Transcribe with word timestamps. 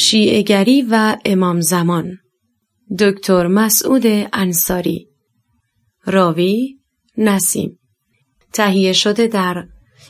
شیعگری 0.00 0.86
و 0.90 1.16
امام 1.24 1.60
زمان. 1.60 2.18
دکتر 2.98 3.46
مسعود 3.46 4.02
انصاری. 4.32 5.08
راوی 6.04 6.78
نسیم. 7.16 7.78
تهیه 8.52 8.92
شده 8.92 9.26
در 9.26 9.64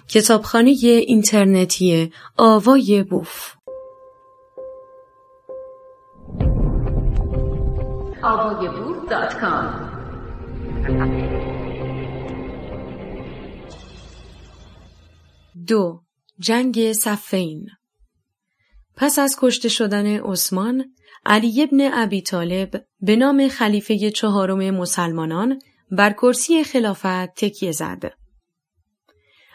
کتابخانه 0.09 0.71
اینترنتی 0.71 2.13
آوای 2.37 3.03
بوف. 3.03 3.55
دو. 15.67 16.01
جنگ 16.39 16.93
صفین. 16.93 17.67
پس 18.99 19.19
از 19.19 19.37
کشته 19.41 19.69
شدن 19.69 20.07
عثمان 20.07 20.85
علی 21.27 21.63
ابن 21.63 21.91
ابی 21.93 22.23
طالب 22.23 22.85
به 23.01 23.17
نام 23.17 23.49
خلیفه 23.49 24.11
چهارم 24.11 24.71
مسلمانان 24.71 25.59
بر 25.91 26.11
کرسی 26.11 26.65
خلافت 26.65 27.35
تکیه 27.35 27.73
زد. 27.73 28.13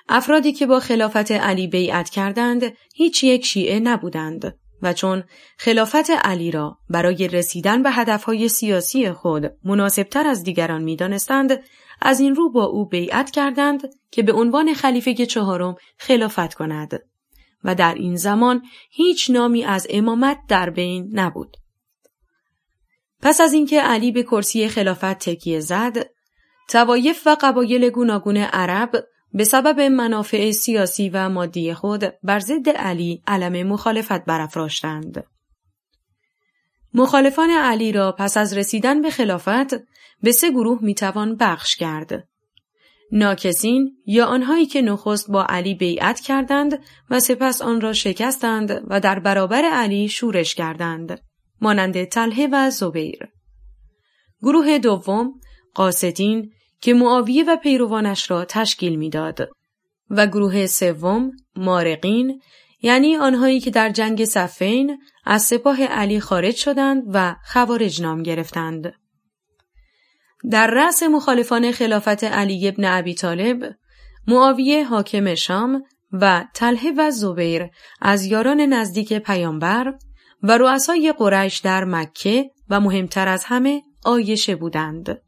افرادی 0.10 0.54
که 0.54 0.66
با 0.66 0.80
خلافت 0.80 1.32
علی 1.32 1.68
بیعت 1.68 2.10
کردند 2.10 2.74
هیچ 2.96 3.24
یک 3.24 3.46
شیعه 3.46 3.80
نبودند 3.80 4.60
و 4.82 4.94
چون 4.94 5.24
خلافت 5.58 6.10
علی 6.10 6.52
را 6.52 6.78
برای 6.90 7.28
رسیدن 7.28 7.84
به 7.84 7.92
هدفهای 7.92 8.50
سیاسی 8.50 9.12
خود 9.12 9.52
مناسبتر 9.64 10.28
از 10.28 10.44
دیگران 10.44 10.84
می‌دانستند 10.84 11.64
از 12.02 12.20
این 12.20 12.36
رو 12.36 12.52
با 12.52 12.64
او 12.64 12.88
بیعت 12.88 13.32
کردند 13.32 13.82
که 14.12 14.24
به 14.24 14.34
عنوان 14.34 14.74
خلیفه 14.74 15.14
چهارم 15.26 15.76
خلافت 15.98 16.54
کند 16.54 17.13
و 17.64 17.76
در 17.76 17.94
این 17.94 18.16
زمان 18.16 18.62
هیچ 18.92 19.30
نامی 19.30 19.64
از 19.64 19.88
امامت 19.90 20.38
در 20.48 20.70
بین 20.70 21.10
نبود. 21.14 21.58
پس 23.22 23.42
از 23.42 23.54
اینکه 23.54 23.82
علی 23.82 24.12
به 24.12 24.24
کرسی 24.24 24.68
خلافت 24.68 25.20
تکیه 25.20 25.60
زد، 25.60 26.10
توایف 26.70 27.28
و 27.28 27.38
قبایل 27.42 27.90
گوناگون 27.90 28.38
عرب 28.38 29.08
به 29.34 29.44
سبب 29.44 29.80
منافع 29.80 30.52
سیاسی 30.52 31.10
و 31.10 31.30
مادی 31.30 31.74
خود 31.74 32.04
بر 32.24 32.40
ضد 32.40 32.70
علی 32.70 33.24
علم 33.28 33.68
مخالفت 33.68 34.26
برافراشتند. 34.26 35.24
مخالفان 36.94 37.50
علی 37.50 37.92
را 37.92 38.12
پس 38.12 38.38
از 38.38 38.58
رسیدن 38.58 39.02
به 39.02 39.10
خلافت 39.10 39.74
به 40.24 40.32
سه 40.32 40.52
گروه 40.52 40.80
می‌توان 40.82 41.36
بخش 41.36 41.76
کرد. 41.76 42.28
ناکسین 43.16 43.98
یا 44.06 44.26
آنهایی 44.26 44.66
که 44.66 44.82
نخست 44.82 45.32
با 45.32 45.44
علی 45.44 45.76
بیعت 45.76 46.20
کردند 46.20 46.80
و 47.10 47.20
سپس 47.20 47.62
آن 47.62 47.82
را 47.82 47.94
شکستند 47.94 48.84
و 48.88 49.00
در 49.00 49.20
برابر 49.20 49.66
علی 49.66 50.10
شورش 50.10 50.56
کردند. 50.56 51.20
مانند 51.62 52.04
تله 52.04 52.48
و 52.52 52.70
زبیر. 52.70 53.28
گروه 54.42 54.78
دوم 54.78 55.34
قاستین 55.74 56.52
که 56.82 56.94
معاویه 56.94 57.44
و 57.44 57.56
پیروانش 57.56 58.32
را 58.32 58.46
تشکیل 58.46 58.96
می‌داد. 58.96 59.50
و 60.10 60.28
گروه 60.28 60.66
سوم 60.66 61.32
مارقین 61.56 62.42
یعنی 62.82 63.16
آنهایی 63.16 63.60
که 63.60 63.72
در 63.72 63.90
جنگ 63.90 64.26
صفین 64.26 64.98
از 65.26 65.42
سپاه 65.42 65.84
علی 65.84 66.20
خارج 66.20 66.56
شدند 66.56 67.04
و 67.14 67.36
خوارج 67.46 68.02
نام 68.02 68.24
گرفتند. 68.24 68.94
در 70.52 70.68
رأس 70.68 71.04
مخالفان 71.04 71.72
خلافت 71.72 72.24
علی 72.24 72.68
ابن 72.68 72.86
ابی 72.86 73.14
طالب 73.16 73.76
معاویه 74.28 74.84
حاکم 74.84 75.36
شام 75.36 75.84
و 76.14 76.46
تله 76.54 76.92
و 76.98 77.12
زبیر 77.12 77.70
از 78.02 78.26
یاران 78.26 78.62
نزدیک 78.62 79.14
پیامبر 79.14 79.94
و 80.44 80.58
رؤسای 80.58 81.14
قریش 81.18 81.58
در 81.60 81.84
مکه 81.84 82.52
و 82.70 82.80
مهمتر 82.80 83.28
از 83.28 83.44
همه 83.46 83.82
آیشه 84.06 84.56
بودند. 84.56 85.22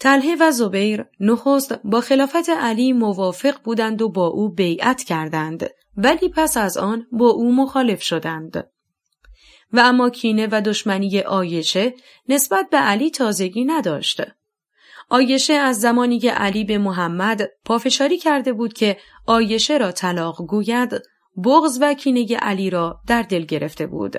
تله 0.00 0.36
و 0.40 0.50
زبیر 0.50 1.04
نخست 1.20 1.80
با 1.84 2.00
خلافت 2.00 2.50
علی 2.50 2.92
موافق 2.92 3.62
بودند 3.64 4.02
و 4.02 4.08
با 4.08 4.26
او 4.26 4.48
بیعت 4.48 5.02
کردند 5.02 5.70
ولی 5.96 6.28
پس 6.28 6.56
از 6.56 6.76
آن 6.76 7.06
با 7.12 7.28
او 7.28 7.54
مخالف 7.54 8.02
شدند. 8.02 8.70
و 9.72 9.80
اما 9.80 10.10
کینه 10.10 10.48
و 10.50 10.60
دشمنی 10.60 11.20
آیشه 11.20 11.94
نسبت 12.28 12.70
به 12.70 12.76
علی 12.76 13.10
تازگی 13.10 13.64
نداشت. 13.64 14.22
آیشه 15.10 15.52
از 15.54 15.80
زمانی 15.80 16.18
که 16.18 16.30
علی 16.30 16.64
به 16.64 16.78
محمد 16.78 17.42
پافشاری 17.64 18.18
کرده 18.18 18.52
بود 18.52 18.72
که 18.72 18.96
آیشه 19.26 19.78
را 19.78 19.92
طلاق 19.92 20.46
گوید 20.46 21.02
بغض 21.44 21.78
و 21.80 21.94
کینه 21.94 22.36
علی 22.36 22.70
را 22.70 23.00
در 23.06 23.22
دل 23.22 23.44
گرفته 23.44 23.86
بود. 23.86 24.16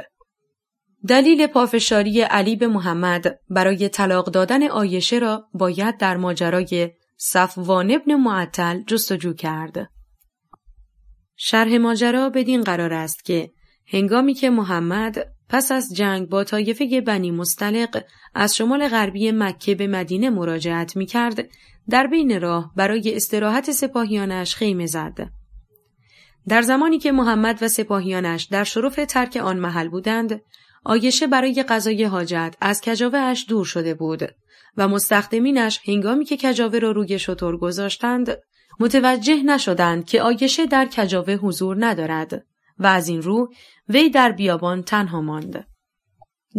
دلیل 1.08 1.48
پافشاری 1.48 2.22
علی 2.22 2.56
به 2.56 2.68
محمد 2.68 3.40
برای 3.50 3.90
طلاق 3.90 4.32
دادن 4.32 4.68
آیشه 4.68 5.20
را 5.20 5.46
باید 5.54 5.98
در 5.98 6.18
ماجرای 6.18 6.92
صفوان 7.18 7.92
ابن 7.92 8.16
معطل 8.16 8.82
جستجو 8.88 9.34
کرد. 9.34 9.90
شرح 11.36 11.78
ماجرا 11.78 12.30
بدین 12.30 12.62
قرار 12.62 12.94
است 12.94 13.26
که 13.26 13.52
هنگامی 13.88 14.34
که 14.34 14.50
محمد 14.50 15.28
پس 15.50 15.72
از 15.72 15.96
جنگ 15.96 16.30
با 16.30 16.44
طایفه 16.44 17.02
بنی 17.02 17.32
مستلق 17.32 18.04
از 18.36 18.56
شمال 18.56 18.88
غربی 18.88 19.32
مکه 19.32 19.76
به 19.76 19.88
مدینه 19.88 20.30
مراجعت 20.30 20.96
می 20.96 21.06
کرد 21.06 21.48
در 21.90 22.08
بین 22.08 22.42
راه 22.42 22.72
برای 22.76 23.16
استراحت 23.16 23.72
سپاهیانش 23.72 24.56
خیمه 24.56 24.86
زد. 24.86 25.30
در 26.48 26.62
زمانی 26.62 27.00
که 27.00 27.12
محمد 27.12 27.64
و 27.64 27.68
سپاهیانش 27.68 28.44
در 28.44 28.64
شرف 28.64 29.00
ترک 29.08 29.38
آن 29.38 29.60
محل 29.60 29.88
بودند، 29.88 30.42
آیشه 30.86 31.28
برای 31.28 31.64
قضای 31.64 32.04
حاجت 32.04 32.56
از 32.62 32.82
کجاوه 32.82 33.34
دور 33.48 33.66
شده 33.66 33.94
بود 33.94 34.24
و 34.78 34.88
مستخدمینش 34.88 35.80
هنگامی 35.86 36.26
که 36.26 36.38
کجاوه 36.38 36.80
را 36.80 36.92
روی 36.92 37.20
شطور 37.20 37.58
گذاشتند 37.58 38.38
متوجه 38.80 39.44
نشدند 39.44 40.06
که 40.06 40.22
آیشه 40.22 40.66
در 40.66 40.86
کجاوه 40.86 41.34
حضور 41.34 41.86
ندارد 41.86 42.46
و 42.80 42.88
از 42.88 43.08
این 43.08 43.22
رو 43.22 43.54
وی 43.90 44.10
در 44.10 44.32
بیابان 44.32 44.84
تنها 44.84 45.22
ماند. 45.22 45.68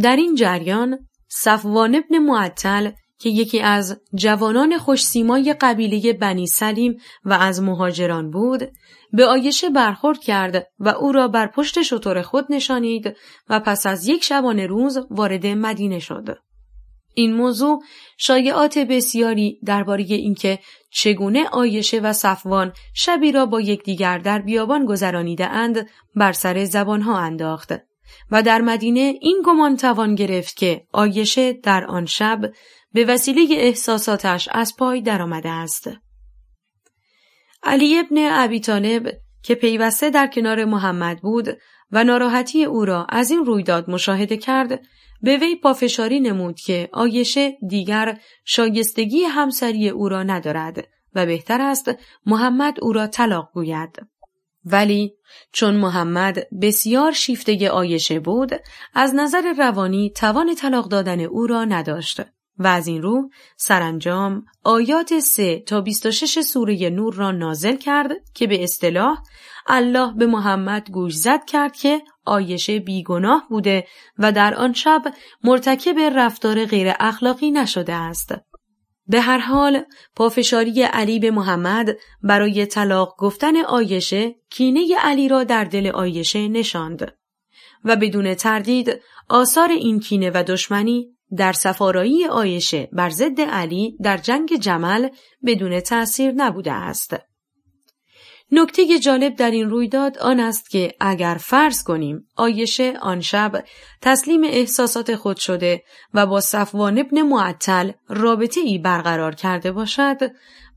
در 0.03 0.17
این 0.17 0.35
جریان 0.35 0.99
صفوان 1.29 1.95
ابن 1.95 2.19
معطل 2.19 2.91
که 3.19 3.31
یکی 3.31 3.61
از 3.61 4.01
جوانان 4.15 4.79
خوشسیمای 4.79 5.55
قبیله 5.61 6.13
بنی 6.13 6.47
سلیم 6.47 6.97
و 7.25 7.33
از 7.33 7.63
مهاجران 7.63 8.31
بود 8.31 8.71
به 9.13 9.27
آیشه 9.27 9.71
برخورد 9.71 10.19
کرد 10.19 10.67
و 10.79 10.89
او 10.89 11.13
را 11.13 11.29
بر 11.29 11.47
پشت 11.47 11.83
شطور 11.83 12.23
خود 12.23 12.47
نشانید 12.51 13.17
و 13.49 13.61
پس 13.61 13.87
از 13.87 14.09
یک 14.09 14.25
شبانه 14.25 14.67
روز 14.67 14.99
وارد 15.11 15.47
مدینه 15.47 15.99
شد. 15.99 16.39
این 17.15 17.35
موضوع 17.35 17.83
شایعات 18.19 18.79
بسیاری 18.79 19.59
درباره 19.65 20.05
اینکه 20.05 20.59
چگونه 20.91 21.49
آیشه 21.49 22.01
و 22.01 22.13
صفوان 22.13 22.73
شبی 22.95 23.33
را 23.33 23.47
با 23.47 23.61
یکدیگر 23.61 24.19
در 24.19 24.39
بیابان 24.39 24.87
گذرانیده 24.87 25.47
اند 25.47 25.89
بر 26.15 26.33
سر 26.33 26.65
زبانها 26.65 27.19
انداخت 27.19 27.73
و 28.31 28.43
در 28.43 28.61
مدینه 28.61 29.15
این 29.21 29.43
گمان 29.47 29.77
توان 29.77 30.15
گرفت 30.15 30.57
که 30.57 30.87
آیشه 30.93 31.53
در 31.53 31.85
آن 31.85 32.07
شب 32.07 32.41
به 32.93 33.05
وسیله 33.05 33.57
احساساتش 33.57 34.49
از 34.53 34.77
پای 34.77 35.01
درآمده 35.01 35.49
است. 35.49 35.91
علی 37.63 37.99
ابن 37.99 38.17
ابی 38.31 38.61
طالب 38.61 39.13
که 39.43 39.55
پیوسته 39.55 40.11
در 40.11 40.27
کنار 40.27 40.65
محمد 40.65 41.21
بود 41.21 41.49
و 41.93 42.05
ناراحتی 42.05 42.65
او 42.65 42.85
را 42.85 43.07
از 43.09 43.31
این 43.31 43.45
رویداد 43.45 43.91
مشاهده 43.91 44.37
کرد 44.37 44.81
به 45.23 45.37
وی 45.37 45.57
پافشاری 45.57 46.21
نمود 46.21 46.61
که 46.61 46.89
آیشه 46.93 47.59
دیگر 47.69 48.19
شایستگی 48.45 49.23
همسری 49.23 49.89
او 49.89 50.09
را 50.09 50.23
ندارد 50.23 50.89
و 51.15 51.27
بهتر 51.27 51.61
است 51.61 51.91
محمد 52.27 52.75
او 52.83 52.93
را 52.93 53.07
طلاق 53.07 53.51
گوید. 53.55 54.07
ولی 54.65 55.15
چون 55.53 55.77
محمد 55.77 56.49
بسیار 56.63 57.13
شیفته 57.13 57.71
آیشه 57.71 58.21
بود 58.21 58.51
از 58.95 59.15
نظر 59.15 59.55
روانی 59.59 60.11
توان 60.11 60.55
طلاق 60.55 60.89
دادن 60.89 61.21
او 61.21 61.47
را 61.47 61.65
نداشت 61.65 62.21
و 62.59 62.67
از 62.67 62.87
این 62.87 63.03
رو 63.03 63.31
سرانجام 63.57 64.45
آیات 64.65 65.19
3 65.19 65.63
تا 65.67 65.81
26 65.81 66.41
سوره 66.41 66.91
نور 66.91 67.15
را 67.15 67.31
نازل 67.31 67.77
کرد 67.77 68.11
که 68.35 68.47
به 68.47 68.65
اصطلاح 68.65 69.19
الله 69.67 70.15
به 70.15 70.27
محمد 70.27 70.91
گوش 70.91 71.15
زد 71.15 71.45
کرد 71.45 71.77
که 71.77 72.03
آیشه 72.25 72.79
بیگناه 72.79 73.47
بوده 73.51 73.87
و 74.19 74.33
در 74.33 74.55
آن 74.55 74.73
شب 74.73 75.03
مرتکب 75.45 75.99
رفتار 75.99 76.65
غیر 76.65 76.93
اخلاقی 77.01 77.51
نشده 77.51 77.93
است. 77.93 78.35
به 79.07 79.21
هر 79.21 79.39
حال 79.39 79.85
پافشاری 80.17 80.83
علی 80.83 81.19
به 81.19 81.31
محمد 81.31 81.97
برای 82.23 82.67
طلاق 82.67 83.15
گفتن 83.19 83.57
آیشه 83.57 84.35
کینه 84.51 84.97
علی 84.99 85.29
را 85.29 85.45
در 85.45 85.65
دل 85.65 85.87
آیشه 85.87 86.49
نشاند 86.49 87.13
و 87.85 87.97
بدون 87.97 88.35
تردید 88.35 89.01
آثار 89.29 89.69
این 89.69 90.01
کینه 90.01 90.31
و 90.35 90.45
دشمنی 90.49 91.17
در 91.37 91.53
سفارایی 91.53 92.27
آیشه 92.27 92.89
بر 92.93 93.11
ضد 93.11 93.41
علی 93.41 93.97
در 94.03 94.17
جنگ 94.17 94.57
جمل 94.57 95.09
بدون 95.47 95.81
تأثیر 95.81 96.33
نبوده 96.33 96.73
است. 96.73 97.17
نکته 98.53 98.99
جالب 98.99 99.37
در 99.37 99.51
این 99.51 99.71
رویداد 99.71 100.19
آن 100.19 100.41
است 100.41 100.71
که 100.71 100.95
اگر 101.01 101.37
فرض 101.41 101.83
کنیم 101.83 102.29
آیشه 102.37 102.95
آن 103.03 103.21
شب 103.21 103.65
تسلیم 104.03 104.45
احساسات 104.45 105.15
خود 105.15 105.37
شده 105.37 105.83
و 106.15 106.27
با 106.27 106.41
صفوان 106.41 106.99
ابن 106.99 107.23
معطل 107.23 107.91
رابطه 108.09 108.61
ای 108.61 108.79
برقرار 108.79 109.35
کرده 109.35 109.73
باشد 109.73 110.19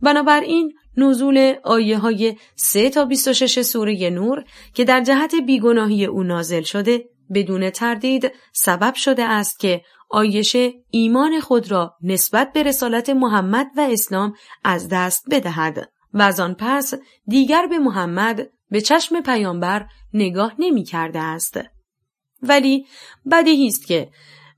بنابراین 0.02 0.74
نزول 0.98 1.56
آیه 1.64 1.98
های 1.98 2.36
3 2.56 2.90
تا 2.90 3.06
26 3.06 3.62
سوره 3.62 4.10
نور 4.10 4.44
که 4.74 4.84
در 4.84 5.02
جهت 5.02 5.36
بیگناهی 5.36 6.06
او 6.06 6.24
نازل 6.24 6.62
شده 6.62 7.06
بدون 7.34 7.70
تردید 7.70 8.32
سبب 8.54 8.94
شده 8.94 9.24
است 9.24 9.60
که 9.60 9.82
آیشه 10.10 10.74
ایمان 10.90 11.40
خود 11.40 11.72
را 11.72 11.96
نسبت 12.04 12.54
به 12.54 12.64
رسالت 12.64 13.10
محمد 13.10 13.68
و 13.78 13.88
اسلام 13.92 14.34
از 14.64 14.90
دست 14.90 15.26
بدهد. 15.32 15.93
و 16.14 16.22
از 16.22 16.40
آن 16.40 16.56
پس 16.60 16.94
دیگر 17.28 17.68
به 17.68 17.80
محمد 17.80 18.50
به 18.72 18.82
چشم 18.82 19.22
پیامبر 19.22 19.88
نگاه 20.14 20.56
نمی 20.60 20.84
کرده 20.84 21.20
است. 21.20 21.60
ولی 22.42 22.86
بدیهی 23.32 23.68
است 23.68 23.88
که 23.88 24.10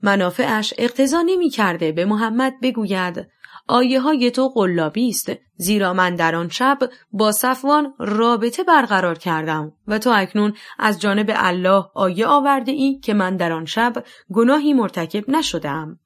منافعش 0.01 0.73
اقتضا 0.77 1.21
نمی 1.21 1.49
کرده 1.49 1.91
به 1.91 2.05
محمد 2.05 2.53
بگوید 2.61 3.27
آیه 3.67 3.99
های 3.99 4.31
تو 4.31 4.49
قلابی 4.49 5.09
است 5.09 5.31
زیرا 5.57 5.93
من 5.93 6.15
در 6.15 6.35
آن 6.35 6.49
شب 6.49 6.79
با 7.11 7.31
صفوان 7.31 7.93
رابطه 7.99 8.63
برقرار 8.63 9.17
کردم 9.17 9.71
و 9.87 9.99
تو 9.99 10.11
اکنون 10.15 10.53
از 10.79 11.01
جانب 11.01 11.31
الله 11.35 11.85
آیه 11.93 12.27
آورده 12.27 12.71
ای 12.71 12.99
که 12.99 13.13
من 13.13 13.37
در 13.37 13.51
آن 13.51 13.65
شب 13.65 14.03
گناهی 14.33 14.73
مرتکب 14.73 15.29
نشدم. 15.29 15.99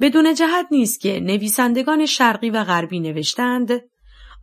بدون 0.00 0.34
جهت 0.34 0.66
نیست 0.70 1.00
که 1.00 1.20
نویسندگان 1.20 2.06
شرقی 2.06 2.50
و 2.50 2.64
غربی 2.64 3.00
نوشتند 3.00 3.80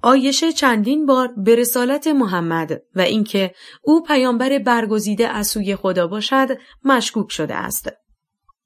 آیشه 0.03 0.51
چندین 0.51 1.05
بار 1.05 1.33
به 1.37 1.55
رسالت 1.55 2.07
محمد 2.07 2.81
و 2.95 3.01
اینکه 3.01 3.51
او 3.83 4.03
پیامبر 4.03 4.57
برگزیده 4.57 5.27
از 5.27 5.47
سوی 5.47 5.75
خدا 5.75 6.07
باشد 6.07 6.47
مشکوک 6.83 7.31
شده 7.31 7.55
است. 7.55 7.89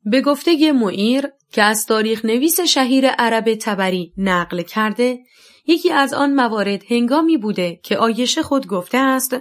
به 0.06 0.22
گفته 0.22 0.72
معیر 0.72 1.28
که 1.52 1.64
از 1.64 1.86
تاریخ 1.86 2.26
نویس 2.26 2.60
شهیر 2.60 3.08
عرب 3.08 3.56
تبری 3.56 4.14
نقل 4.18 4.62
کرده 4.62 5.20
یکی 5.68 5.92
از 5.92 6.14
آن 6.14 6.34
موارد 6.34 6.84
هنگامی 6.90 7.38
بوده 7.38 7.80
که 7.84 7.98
آیشه 7.98 8.44
خود 8.44 8.68
گفته 8.68 8.98
است 8.98 9.36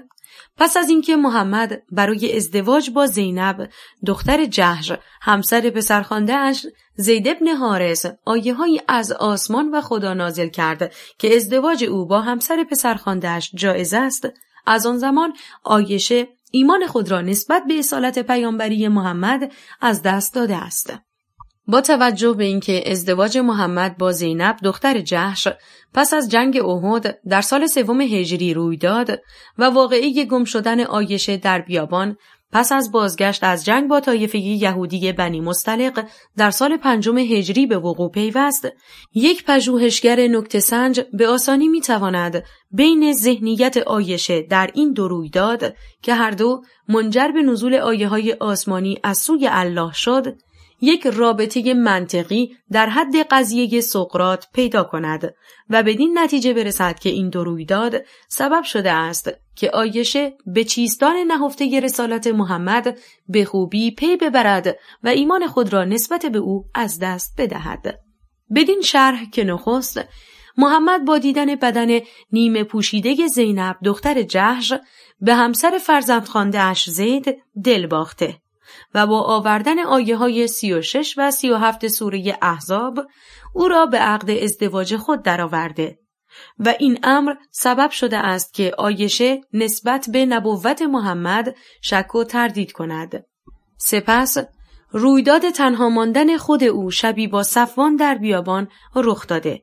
پس 0.63 0.77
از 0.77 0.89
اینکه 0.89 1.17
محمد 1.17 1.83
برای 1.93 2.37
ازدواج 2.37 2.91
با 2.91 3.07
زینب 3.07 3.69
دختر 4.07 4.45
جهش 4.45 4.93
همسر 5.23 5.71
پسرخوانده 5.71 6.35
اش 6.35 6.67
زید 6.95 7.29
ابن 7.29 7.49
حارس 7.49 8.05
آیه 8.25 8.57
از 8.89 9.13
آسمان 9.13 9.71
و 9.71 9.81
خدا 9.81 10.15
نازل 10.15 10.49
کرد 10.49 10.95
که 11.19 11.37
ازدواج 11.37 11.85
او 11.85 12.07
با 12.07 12.21
همسر 12.21 12.65
پسرخواندهاش 12.65 13.51
جایز 13.55 13.95
است 13.95 14.29
از 14.67 14.87
آن 14.87 14.99
زمان 14.99 15.33
آیشه 15.65 16.29
ایمان 16.51 16.87
خود 16.87 17.11
را 17.11 17.21
نسبت 17.21 17.63
به 17.69 17.79
اصالت 17.79 18.19
پیامبری 18.19 18.89
محمد 18.89 19.53
از 19.81 20.03
دست 20.03 20.35
داده 20.35 20.57
است. 20.57 20.93
با 21.67 21.81
توجه 21.81 22.33
به 22.33 22.45
اینکه 22.45 22.91
ازدواج 22.91 23.39
محمد 23.39 23.99
با 23.99 24.13
زینب 24.13 24.57
دختر 24.65 25.01
جهش 25.01 25.49
پس 25.95 26.15
از 26.15 26.29
جنگ 26.29 26.61
احد 26.65 27.19
در 27.29 27.41
سال 27.41 27.67
سوم 27.67 28.01
هجری 28.01 28.55
روی 28.55 28.77
داد 28.77 29.21
و 29.59 29.65
واقعی 29.65 30.25
گم 30.25 30.45
شدن 30.45 30.81
آیشه 30.81 31.37
در 31.37 31.61
بیابان 31.61 32.17
پس 32.53 32.73
از 32.73 32.93
بازگشت 32.93 33.45
از 33.45 33.65
جنگ 33.65 33.89
با 33.89 34.01
طایفه 34.01 34.39
یهودی 34.39 35.13
بنی 35.13 35.41
مستلق 35.41 36.07
در 36.37 36.51
سال 36.51 36.77
پنجم 36.77 37.19
هجری 37.19 37.67
به 37.67 37.79
وقوع 37.79 38.11
پیوست 38.11 38.69
یک 39.15 39.45
پژوهشگر 39.45 40.27
نکته 40.27 40.61
سنج 40.61 41.01
به 41.13 41.29
آسانی 41.29 41.69
می‌تواند 41.69 42.45
بین 42.71 43.13
ذهنیت 43.13 43.77
آیشه 43.77 44.43
در 44.43 44.71
این 44.75 44.93
دو 44.93 45.09
رویداد 45.09 45.75
که 46.03 46.15
هر 46.15 46.31
دو 46.31 46.63
منجر 46.89 47.29
به 47.29 47.43
نزول 47.43 47.75
آیه 47.75 48.09
های 48.09 48.33
آسمانی 48.33 48.99
از 49.03 49.19
سوی 49.19 49.49
الله 49.51 49.93
شد 49.93 50.37
یک 50.85 51.07
رابطه 51.07 51.75
منطقی 51.75 52.57
در 52.71 52.87
حد 52.87 53.17
قضیه 53.31 53.81
سقرات 53.81 54.47
پیدا 54.55 54.85
کند 54.85 55.35
و 55.71 55.83
بدین 55.83 56.19
نتیجه 56.19 56.53
برسد 56.53 56.99
که 56.99 57.11
این 57.11 57.29
دو 57.29 57.45
رویداد 57.45 57.95
سبب 58.29 58.63
شده 58.63 58.93
است 58.93 59.31
که 59.57 59.71
آیشه 59.71 60.37
به 60.47 60.65
چیستان 60.65 61.17
نهفته 61.17 61.81
رسالت 61.81 62.27
محمد 62.27 62.99
به 63.29 63.45
خوبی 63.45 63.91
پی 63.91 64.17
ببرد 64.17 64.77
و 65.03 65.09
ایمان 65.09 65.47
خود 65.47 65.73
را 65.73 65.85
نسبت 65.85 66.27
به 66.27 66.39
او 66.39 66.65
از 66.75 66.99
دست 66.99 67.35
بدهد. 67.39 67.99
بدین 68.55 68.81
شرح 68.81 69.31
که 69.31 69.45
نخست 69.45 70.01
محمد 70.57 71.05
با 71.05 71.19
دیدن 71.19 71.55
بدن 71.55 72.01
نیمه 72.33 72.65
پوشیده 72.65 73.27
زینب 73.27 73.77
دختر 73.85 74.23
جهش 74.23 74.73
به 75.21 75.35
همسر 75.35 75.79
فرزند 75.79 76.57
اش 76.57 76.91
زید 76.91 77.37
دل 77.65 77.87
باخته 77.87 78.42
و 78.95 79.07
با 79.07 79.21
آوردن 79.23 79.79
آیه 79.79 80.17
های 80.17 80.49
سی 80.49 80.73
و 80.73 80.83
شش 80.83 81.15
و 81.19 81.31
سی 81.31 81.51
و 81.51 81.57
هفت 81.57 81.89
سوره 81.89 82.39
احزاب 82.43 83.07
او 83.55 83.69
را 83.69 83.87
به 83.87 83.99
عقد 83.99 84.31
ازدواج 84.31 84.97
خود 84.97 85.23
درآورده 85.23 85.99
و 86.59 86.75
این 86.79 86.99
امر 87.03 87.35
سبب 87.51 87.91
شده 87.91 88.19
است 88.19 88.55
که 88.55 88.73
آیشه 88.79 89.41
نسبت 89.53 90.09
به 90.13 90.27
نبوت 90.27 90.83
محمد 90.83 91.55
شک 91.83 92.15
و 92.15 92.25
تردید 92.25 92.73
کند. 92.73 93.25
سپس 93.77 94.37
رویداد 94.91 95.51
تنها 95.51 95.89
ماندن 95.89 96.37
خود 96.37 96.65
او 96.65 96.91
شبی 96.91 97.27
با 97.27 97.43
صفوان 97.43 97.97
در 97.97 98.15
بیابان 98.15 98.69
رخ 98.95 99.27
داده 99.27 99.63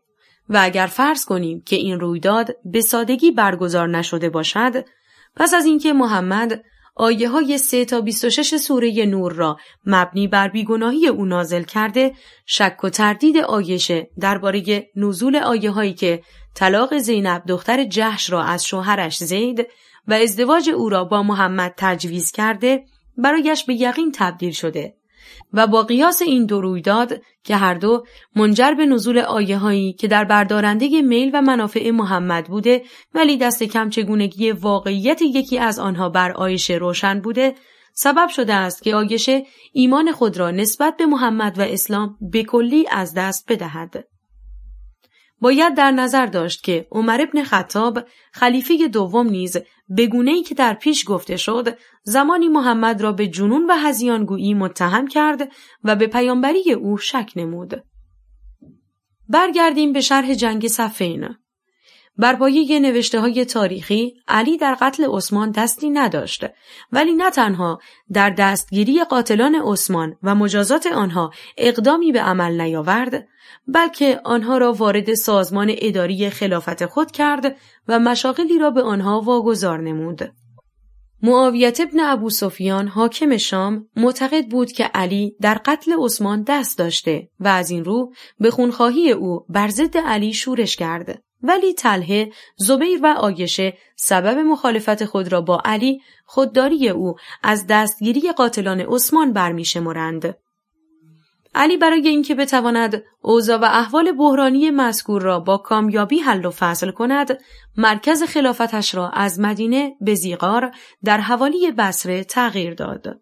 و 0.49 0.59
اگر 0.61 0.87
فرض 0.87 1.25
کنیم 1.25 1.61
که 1.61 1.75
این 1.75 1.99
رویداد 1.99 2.55
به 2.65 2.81
سادگی 2.81 3.31
برگزار 3.31 3.87
نشده 3.87 4.29
باشد 4.29 4.85
پس 5.35 5.53
از 5.53 5.65
اینکه 5.65 5.93
محمد 5.93 6.63
آیه 6.99 7.29
های 7.29 7.57
3 7.57 7.85
تا 7.85 8.01
26 8.01 8.57
سوره 8.57 9.05
نور 9.05 9.33
را 9.33 9.57
مبنی 9.85 10.27
بر 10.27 10.47
بیگناهی 10.47 11.07
او 11.07 11.25
نازل 11.25 11.63
کرده 11.63 12.13
شک 12.45 12.83
و 12.83 12.89
تردید 12.89 13.37
آیشه 13.37 14.09
درباره 14.19 14.89
نزول 14.95 15.35
آیه 15.35 15.71
هایی 15.71 15.93
که 15.93 16.21
طلاق 16.55 16.97
زینب 16.97 17.43
دختر 17.47 17.83
جهش 17.83 18.29
را 18.29 18.43
از 18.43 18.65
شوهرش 18.65 19.17
زید 19.17 19.67
و 20.07 20.13
ازدواج 20.13 20.69
او 20.69 20.89
را 20.89 21.03
با 21.03 21.23
محمد 21.23 21.73
تجویز 21.77 22.31
کرده 22.31 22.83
برایش 23.17 23.63
به 23.63 23.73
یقین 23.73 24.11
تبدیل 24.15 24.51
شده. 24.51 24.98
و 25.53 25.67
با 25.67 25.83
قیاس 25.83 26.21
این 26.21 26.45
دو 26.45 26.61
رویداد 26.61 27.21
که 27.43 27.55
هر 27.55 27.73
دو 27.73 28.05
منجر 28.35 28.73
به 28.73 28.85
نزول 28.85 29.19
آیه 29.19 29.57
هایی 29.57 29.93
که 29.93 30.07
در 30.07 30.23
بردارنده 30.23 31.01
میل 31.01 31.31
و 31.33 31.41
منافع 31.41 31.91
محمد 31.91 32.47
بوده 32.47 32.83
ولی 33.13 33.37
دست 33.37 33.63
کم 33.63 33.89
چگونگی 33.89 34.51
واقعیت 34.51 35.21
یکی 35.21 35.59
از 35.59 35.79
آنها 35.79 36.09
بر 36.09 36.31
آیشه 36.31 36.73
روشن 36.73 37.19
بوده 37.21 37.55
سبب 37.93 38.27
شده 38.27 38.53
است 38.53 38.83
که 38.83 38.95
آیشه 38.95 39.45
ایمان 39.73 40.11
خود 40.11 40.37
را 40.37 40.51
نسبت 40.51 40.97
به 40.97 41.05
محمد 41.05 41.59
و 41.59 41.61
اسلام 41.61 42.17
به 42.31 42.43
کلی 42.43 42.85
از 42.91 43.13
دست 43.13 43.51
بدهد. 43.51 44.05
باید 45.41 45.75
در 45.75 45.91
نظر 45.91 46.25
داشت 46.25 46.63
که 46.63 46.87
عمر 46.91 47.21
ابن 47.21 47.43
خطاب 47.43 47.99
خلیفه 48.31 48.87
دوم 48.87 49.27
نیز 49.27 49.57
بگونه 49.97 50.31
ای 50.31 50.43
که 50.43 50.55
در 50.55 50.73
پیش 50.73 51.05
گفته 51.07 51.37
شد 51.37 51.77
زمانی 52.03 52.47
محمد 52.47 53.01
را 53.01 53.11
به 53.11 53.27
جنون 53.27 53.65
و 53.69 53.73
هزیانگویی 53.73 54.53
متهم 54.53 55.07
کرد 55.07 55.51
و 55.83 55.95
به 55.95 56.07
پیامبری 56.07 56.73
او 56.73 56.97
شک 56.97 57.31
نمود. 57.35 57.83
برگردیم 59.29 59.93
به 59.93 60.01
شرح 60.01 60.33
جنگ 60.33 60.67
صفین. 60.67 61.27
بر 62.19 62.35
پایه 62.35 62.79
نوشته 62.79 63.19
های 63.19 63.45
تاریخی 63.45 64.13
علی 64.27 64.57
در 64.57 64.77
قتل 64.81 65.07
عثمان 65.11 65.51
دستی 65.51 65.89
نداشت 65.89 66.45
ولی 66.91 67.13
نه 67.13 67.29
تنها 67.29 67.79
در 68.11 68.29
دستگیری 68.29 69.03
قاتلان 69.03 69.55
عثمان 69.55 70.15
و 70.23 70.35
مجازات 70.35 70.87
آنها 70.87 71.31
اقدامی 71.57 72.11
به 72.11 72.21
عمل 72.21 72.61
نیاورد 72.61 73.27
بلکه 73.67 74.21
آنها 74.25 74.57
را 74.57 74.73
وارد 74.73 75.13
سازمان 75.13 75.75
اداری 75.77 76.29
خلافت 76.29 76.85
خود 76.85 77.11
کرد 77.11 77.57
و 77.87 77.99
مشاغلی 77.99 78.59
را 78.59 78.71
به 78.71 78.81
آنها 78.81 79.21
واگذار 79.21 79.81
نمود. 79.81 80.31
معاویت 81.21 81.79
ابن 81.81 81.99
ابو 81.99 82.29
سفیان 82.29 82.87
حاکم 82.87 83.37
شام 83.37 83.89
معتقد 83.95 84.45
بود 84.47 84.71
که 84.71 84.83
علی 84.83 85.35
در 85.41 85.61
قتل 85.65 85.93
عثمان 85.99 86.43
دست 86.47 86.77
داشته 86.77 87.29
و 87.39 87.47
از 87.47 87.69
این 87.69 87.85
رو 87.85 88.13
به 88.39 88.51
خونخواهی 88.51 89.11
او 89.11 89.45
بر 89.49 89.67
ضد 89.67 89.97
علی 89.97 90.33
شورش 90.33 90.75
کرد. 90.75 91.23
ولی 91.43 91.73
تله، 91.73 92.31
زبیر 92.55 92.99
و 93.03 93.07
آیشه 93.07 93.77
سبب 93.95 94.37
مخالفت 94.37 95.05
خود 95.05 95.31
را 95.31 95.41
با 95.41 95.61
علی 95.65 96.01
خودداری 96.25 96.89
او 96.89 97.15
از 97.43 97.67
دستگیری 97.67 98.31
قاتلان 98.31 98.79
عثمان 98.79 99.33
برمیشمرند. 99.33 100.35
علی 101.55 101.77
برای 101.77 102.07
اینکه 102.07 102.35
بتواند 102.35 103.03
اوضاع 103.21 103.57
و 103.57 103.63
احوال 103.63 104.11
بحرانی 104.11 104.71
مذکور 104.71 105.21
را 105.21 105.39
با 105.39 105.57
کامیابی 105.57 106.19
حل 106.19 106.45
و 106.45 106.51
فصل 106.51 106.91
کند 106.91 107.39
مرکز 107.77 108.23
خلافتش 108.23 108.95
را 108.95 109.09
از 109.09 109.39
مدینه 109.39 109.95
به 110.01 110.15
زیغار 110.15 110.71
در 111.03 111.17
حوالی 111.17 111.71
بسره 111.71 112.23
تغییر 112.23 112.73
داد 112.73 113.21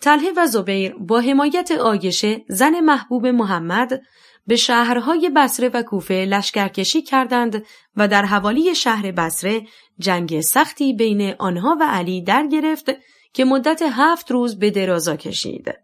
تله 0.00 0.32
و 0.36 0.46
زبیر 0.46 0.94
با 0.94 1.20
حمایت 1.20 1.70
آیشه 1.70 2.44
زن 2.48 2.80
محبوب 2.80 3.26
محمد 3.26 4.02
به 4.46 4.56
شهرهای 4.56 5.30
بسره 5.36 5.68
و 5.68 5.82
کوفه 5.82 6.14
لشکرکشی 6.14 7.02
کردند 7.02 7.64
و 7.96 8.08
در 8.08 8.24
حوالی 8.24 8.74
شهر 8.74 9.10
بسره 9.10 9.62
جنگ 9.98 10.40
سختی 10.40 10.92
بین 10.92 11.34
آنها 11.38 11.76
و 11.80 11.84
علی 11.90 12.22
در 12.22 12.46
گرفت 12.46 12.90
که 13.32 13.44
مدت 13.44 13.82
هفت 13.82 14.30
روز 14.30 14.58
به 14.58 14.70
درازا 14.70 15.16
کشید. 15.16 15.74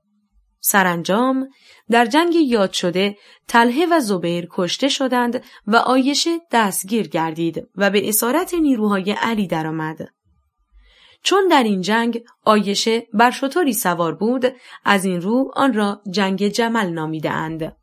سرانجام 0.61 1.49
در 1.91 2.07
جنگ 2.07 2.35
یاد 2.35 2.73
شده 2.73 3.17
تله 3.49 3.87
و 3.87 4.01
زبیر 4.01 4.49
کشته 4.51 4.89
شدند 4.89 5.45
و 5.67 5.77
آیشه 5.77 6.31
دستگیر 6.53 7.09
گردید 7.09 7.69
و 7.77 7.91
به 7.91 8.09
اسارت 8.09 8.55
نیروهای 8.55 9.13
علی 9.13 9.47
درآمد. 9.47 10.09
چون 11.23 11.49
در 11.49 11.63
این 11.63 11.81
جنگ 11.81 12.23
آیشه 12.45 13.07
بر 13.13 13.31
شطوری 13.31 13.73
سوار 13.73 14.15
بود 14.15 14.45
از 14.85 15.05
این 15.05 15.21
رو 15.21 15.51
آن 15.55 15.73
را 15.73 16.03
جنگ 16.11 16.49
جمل 16.49 16.89
نامیده 16.89 17.31
اند. 17.31 17.77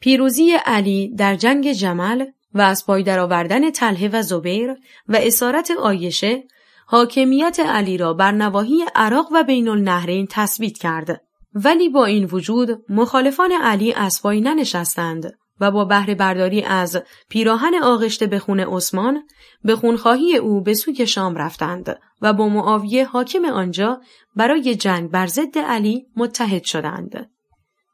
پیروزی 0.00 0.52
علی 0.66 1.14
در 1.14 1.34
جنگ 1.34 1.72
جمل 1.72 2.24
و 2.54 2.60
از 2.60 2.86
پای 2.86 3.02
درآوردن 3.02 3.70
تله 3.70 4.08
و 4.08 4.22
زبیر 4.22 4.70
و 5.08 5.16
اسارت 5.16 5.70
آیشه 5.70 6.42
حاکمیت 6.86 7.60
علی 7.60 7.96
را 7.96 8.14
بر 8.14 8.32
نواحی 8.32 8.84
عراق 8.94 9.28
و 9.32 9.44
بین 9.44 9.68
النهرین 9.68 10.26
تثبیت 10.30 10.78
کرد 10.78 11.22
ولی 11.54 11.88
با 11.88 12.04
این 12.04 12.24
وجود 12.24 12.82
مخالفان 12.88 13.52
علی 13.52 13.92
اسبایی 13.92 14.40
ننشستند 14.40 15.32
و 15.60 15.70
با 15.70 15.84
بهره 15.84 16.14
برداری 16.14 16.62
از 16.62 17.02
پیراهن 17.28 17.74
آغشته 17.82 18.26
به 18.26 18.38
خون 18.38 18.60
عثمان 18.60 19.22
به 19.64 19.76
خونخواهی 19.76 20.36
او 20.36 20.62
به 20.62 20.74
سوی 20.74 21.06
شام 21.06 21.36
رفتند 21.36 21.98
و 22.22 22.32
با 22.32 22.48
معاویه 22.48 23.06
حاکم 23.06 23.44
آنجا 23.44 24.00
برای 24.36 24.74
جنگ 24.74 25.10
بر 25.10 25.26
ضد 25.26 25.58
علی 25.58 26.06
متحد 26.16 26.64
شدند. 26.64 27.30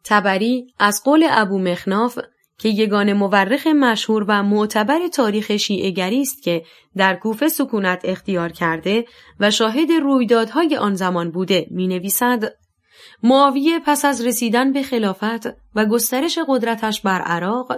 تبری 0.04 0.66
از 0.78 1.02
قول 1.04 1.26
ابو 1.30 1.58
مخناف 1.58 2.18
که 2.58 2.68
یگان 2.68 3.12
مورخ 3.12 3.66
مشهور 3.66 4.24
و 4.28 4.42
معتبر 4.42 5.08
تاریخ 5.08 5.56
شیعهگری 5.56 6.20
است 6.20 6.42
که 6.42 6.64
در 6.96 7.16
کوفه 7.16 7.48
سکونت 7.48 8.00
اختیار 8.04 8.52
کرده 8.52 9.04
و 9.40 9.50
شاهد 9.50 9.92
رویدادهای 9.92 10.76
آن 10.76 10.94
زمان 10.94 11.30
بوده 11.30 11.66
می 11.70 11.88
نویسد 11.88 12.54
معاویه 13.22 13.78
پس 13.86 14.04
از 14.04 14.26
رسیدن 14.26 14.72
به 14.72 14.82
خلافت 14.82 15.46
و 15.74 15.86
گسترش 15.86 16.38
قدرتش 16.48 17.00
بر 17.00 17.20
عراق 17.20 17.72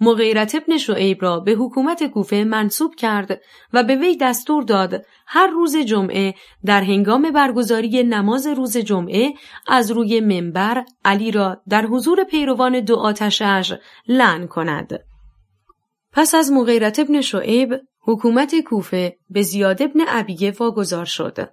مغیرت 0.00 0.54
ابن 0.54 0.78
شعیب 0.78 1.22
را 1.22 1.40
به 1.40 1.52
حکومت 1.52 2.06
کوفه 2.06 2.44
منصوب 2.44 2.94
کرد 2.94 3.40
و 3.72 3.82
به 3.82 3.96
وی 3.96 4.16
دستور 4.16 4.62
داد 4.62 5.06
هر 5.26 5.46
روز 5.46 5.76
جمعه 5.76 6.34
در 6.64 6.82
هنگام 6.82 7.30
برگزاری 7.30 8.02
نماز 8.02 8.46
روز 8.46 8.76
جمعه 8.76 9.32
از 9.66 9.90
روی 9.90 10.20
منبر 10.20 10.84
علی 11.04 11.30
را 11.30 11.62
در 11.68 11.86
حضور 11.86 12.24
پیروان 12.24 12.80
دو 12.80 12.96
آتشش 12.96 13.74
لعن 14.08 14.46
کند. 14.46 15.00
پس 16.12 16.34
از 16.34 16.52
مغیرت 16.52 16.98
ابن 16.98 17.20
شعیب 17.20 17.74
حکومت 18.00 18.54
کوفه 18.60 19.16
به 19.30 19.42
زیاد 19.42 19.82
ابن 19.82 20.00
عبیه 20.00 20.50
واگذار 20.50 21.04
شد 21.04 21.50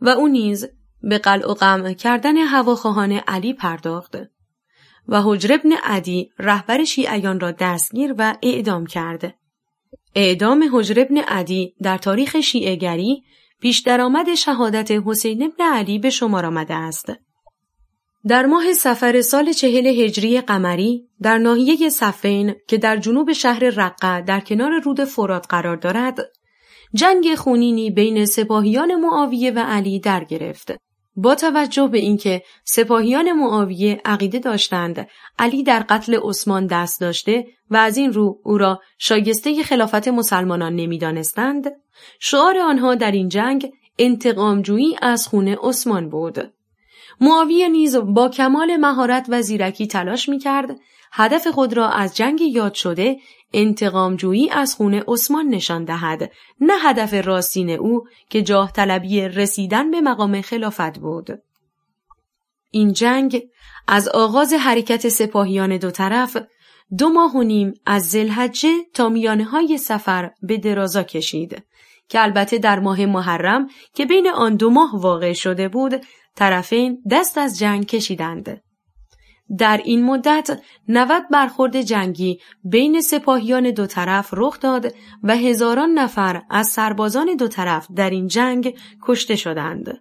و 0.00 0.08
او 0.08 0.28
نیز 0.28 0.68
به 1.02 1.18
قلع 1.18 1.50
و 1.50 1.54
قمع 1.54 1.92
کردن 1.92 2.36
هواخواهان 2.36 3.12
علی 3.12 3.54
پرداخت 3.54 4.16
و 5.08 5.22
حجر 5.22 5.54
ابن 5.54 5.72
عدی 5.72 6.30
رهبر 6.38 6.84
شیعیان 6.84 7.40
را 7.40 7.50
دستگیر 7.50 8.14
و 8.18 8.36
اعدام 8.42 8.86
کرد. 8.86 9.34
اعدام 10.14 10.70
حجر 10.72 11.00
ابن 11.00 11.16
عدی 11.16 11.74
در 11.82 11.98
تاریخ 11.98 12.40
شیعهگری 12.40 13.22
پیش 13.60 13.80
درآمد 13.80 14.34
شهادت 14.34 14.90
حسین 15.06 15.42
ابن 15.42 15.64
علی 15.74 15.98
به 15.98 16.10
شمار 16.10 16.46
آمده 16.46 16.74
است. 16.74 17.12
در 18.28 18.46
ماه 18.46 18.72
سفر 18.72 19.20
سال 19.20 19.52
چهل 19.52 19.86
هجری 19.86 20.40
قمری 20.40 21.08
در 21.22 21.38
ناحیه 21.38 21.88
صفین 21.88 22.54
که 22.68 22.78
در 22.78 22.96
جنوب 22.96 23.32
شهر 23.32 23.64
رقه 23.64 24.20
در 24.20 24.40
کنار 24.40 24.80
رود 24.84 25.04
فرات 25.04 25.46
قرار 25.48 25.76
دارد، 25.76 26.18
جنگ 26.94 27.34
خونینی 27.34 27.90
بین 27.90 28.26
سپاهیان 28.26 28.94
معاویه 28.94 29.50
و 29.50 29.58
علی 29.58 30.00
در 30.00 30.24
گرفت. 30.24 30.87
با 31.20 31.34
توجه 31.34 31.86
به 31.86 31.98
اینکه 31.98 32.42
سپاهیان 32.64 33.32
معاویه 33.32 34.00
عقیده 34.04 34.38
داشتند 34.38 35.08
علی 35.38 35.62
در 35.62 35.84
قتل 35.88 36.18
عثمان 36.22 36.66
دست 36.66 37.00
داشته 37.00 37.46
و 37.70 37.76
از 37.76 37.96
این 37.96 38.12
رو 38.12 38.40
او 38.44 38.58
را 38.58 38.80
شایسته 38.98 39.62
خلافت 39.62 40.08
مسلمانان 40.08 40.76
نمی‌دانستند 40.76 41.70
شعار 42.20 42.58
آنها 42.58 42.94
در 42.94 43.10
این 43.10 43.28
جنگ 43.28 43.72
انتقامجویی 43.98 44.96
از 45.02 45.28
خون 45.28 45.48
عثمان 45.48 46.08
بود. 46.08 46.52
معاویه 47.20 47.68
نیز 47.68 47.96
با 47.96 48.28
کمال 48.28 48.76
مهارت 48.76 49.26
و 49.28 49.42
زیرکی 49.42 49.86
تلاش 49.86 50.28
می 50.28 50.38
کرد 50.38 50.70
هدف 51.12 51.46
خود 51.46 51.72
را 51.72 51.88
از 51.88 52.16
جنگ 52.16 52.40
یاد 52.40 52.74
شده 52.74 53.16
انتقامجویی 53.52 54.50
از 54.50 54.74
خون 54.74 54.94
عثمان 54.94 55.46
نشان 55.46 55.84
دهد 55.84 56.32
نه 56.60 56.74
هدف 56.82 57.26
راستین 57.26 57.70
او 57.70 58.04
که 58.30 58.42
جاه 58.42 58.72
طلبی 58.72 59.20
رسیدن 59.20 59.90
به 59.90 60.00
مقام 60.00 60.40
خلافت 60.40 60.98
بود. 60.98 61.42
این 62.70 62.92
جنگ 62.92 63.42
از 63.88 64.08
آغاز 64.08 64.52
حرکت 64.52 65.08
سپاهیان 65.08 65.76
دو 65.76 65.90
طرف 65.90 66.36
دو 66.98 67.08
ماه 67.08 67.36
و 67.36 67.42
نیم 67.42 67.74
از 67.86 68.10
زلحجه 68.10 68.72
تا 68.94 69.08
میانه 69.08 69.44
های 69.44 69.78
سفر 69.78 70.30
به 70.42 70.56
درازا 70.56 71.02
کشید 71.02 71.62
که 72.08 72.22
البته 72.22 72.58
در 72.58 72.78
ماه 72.78 73.06
محرم 73.06 73.68
که 73.94 74.06
بین 74.06 74.28
آن 74.28 74.56
دو 74.56 74.70
ماه 74.70 75.00
واقع 75.00 75.32
شده 75.32 75.68
بود 75.68 76.04
طرفین 76.36 77.02
دست 77.10 77.38
از 77.38 77.58
جنگ 77.58 77.86
کشیدند. 77.86 78.62
در 79.58 79.80
این 79.84 80.04
مدت 80.04 80.60
90 80.88 81.28
برخورد 81.30 81.80
جنگی 81.80 82.40
بین 82.64 83.00
سپاهیان 83.00 83.70
دو 83.70 83.86
طرف 83.86 84.30
رخ 84.32 84.60
داد 84.60 84.94
و 85.22 85.36
هزاران 85.36 85.90
نفر 85.90 86.42
از 86.50 86.68
سربازان 86.68 87.36
دو 87.36 87.48
طرف 87.48 87.86
در 87.96 88.10
این 88.10 88.26
جنگ 88.26 88.74
کشته 89.02 89.36
شدند. 89.36 89.98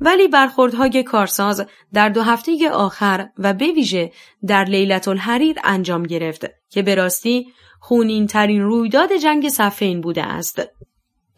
ولی 0.00 0.28
برخوردهای 0.28 1.02
کارساز 1.02 1.66
در 1.92 2.08
دو 2.08 2.22
هفته 2.22 2.70
آخر 2.70 3.28
و 3.38 3.54
به 3.54 3.66
ویژه 3.66 4.12
در 4.46 4.64
لیلت 4.64 5.08
الحریر 5.08 5.56
انجام 5.64 6.02
گرفت 6.02 6.46
که 6.70 6.82
به 6.82 6.94
راستی 6.94 7.46
خونین 7.80 8.26
ترین 8.26 8.62
رویداد 8.62 9.12
جنگ 9.22 9.48
صفین 9.48 10.00
بوده 10.00 10.22
است. 10.22 10.62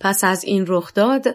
پس 0.01 0.25
از 0.25 0.45
این 0.45 0.65
رخداد 0.69 1.27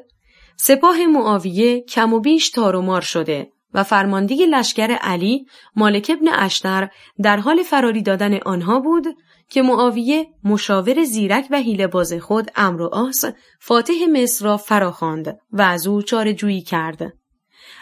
سپاه 0.58 1.06
معاویه 1.06 1.82
کم 1.82 2.14
و 2.14 2.20
بیش 2.20 2.50
تارومار 2.50 3.02
شده 3.02 3.52
و 3.74 3.84
فرماندهی 3.84 4.46
لشکر 4.46 4.92
علی 4.92 5.46
مالک 5.76 6.12
ابن 6.18 6.28
اشتر 6.28 6.90
در 7.22 7.38
حال 7.38 7.64
فراری 7.64 8.02
دادن 8.02 8.40
آنها 8.46 8.80
بود 8.80 9.08
که 9.50 9.62
معاویه 9.62 10.28
مشاور 10.44 11.04
زیرک 11.04 11.48
و 11.52 11.58
حیله 11.58 11.88
باز 11.88 12.14
خود 12.14 12.52
امر 12.56 12.84
آس 12.84 13.26
فاتح 13.60 13.94
مصر 14.12 14.46
را 14.46 14.58
فراخواند 14.58 15.40
و 15.52 15.62
از 15.62 15.88
او 15.88 16.02
چاره 16.02 16.34
جویی 16.34 16.62
کرد. 16.62 17.14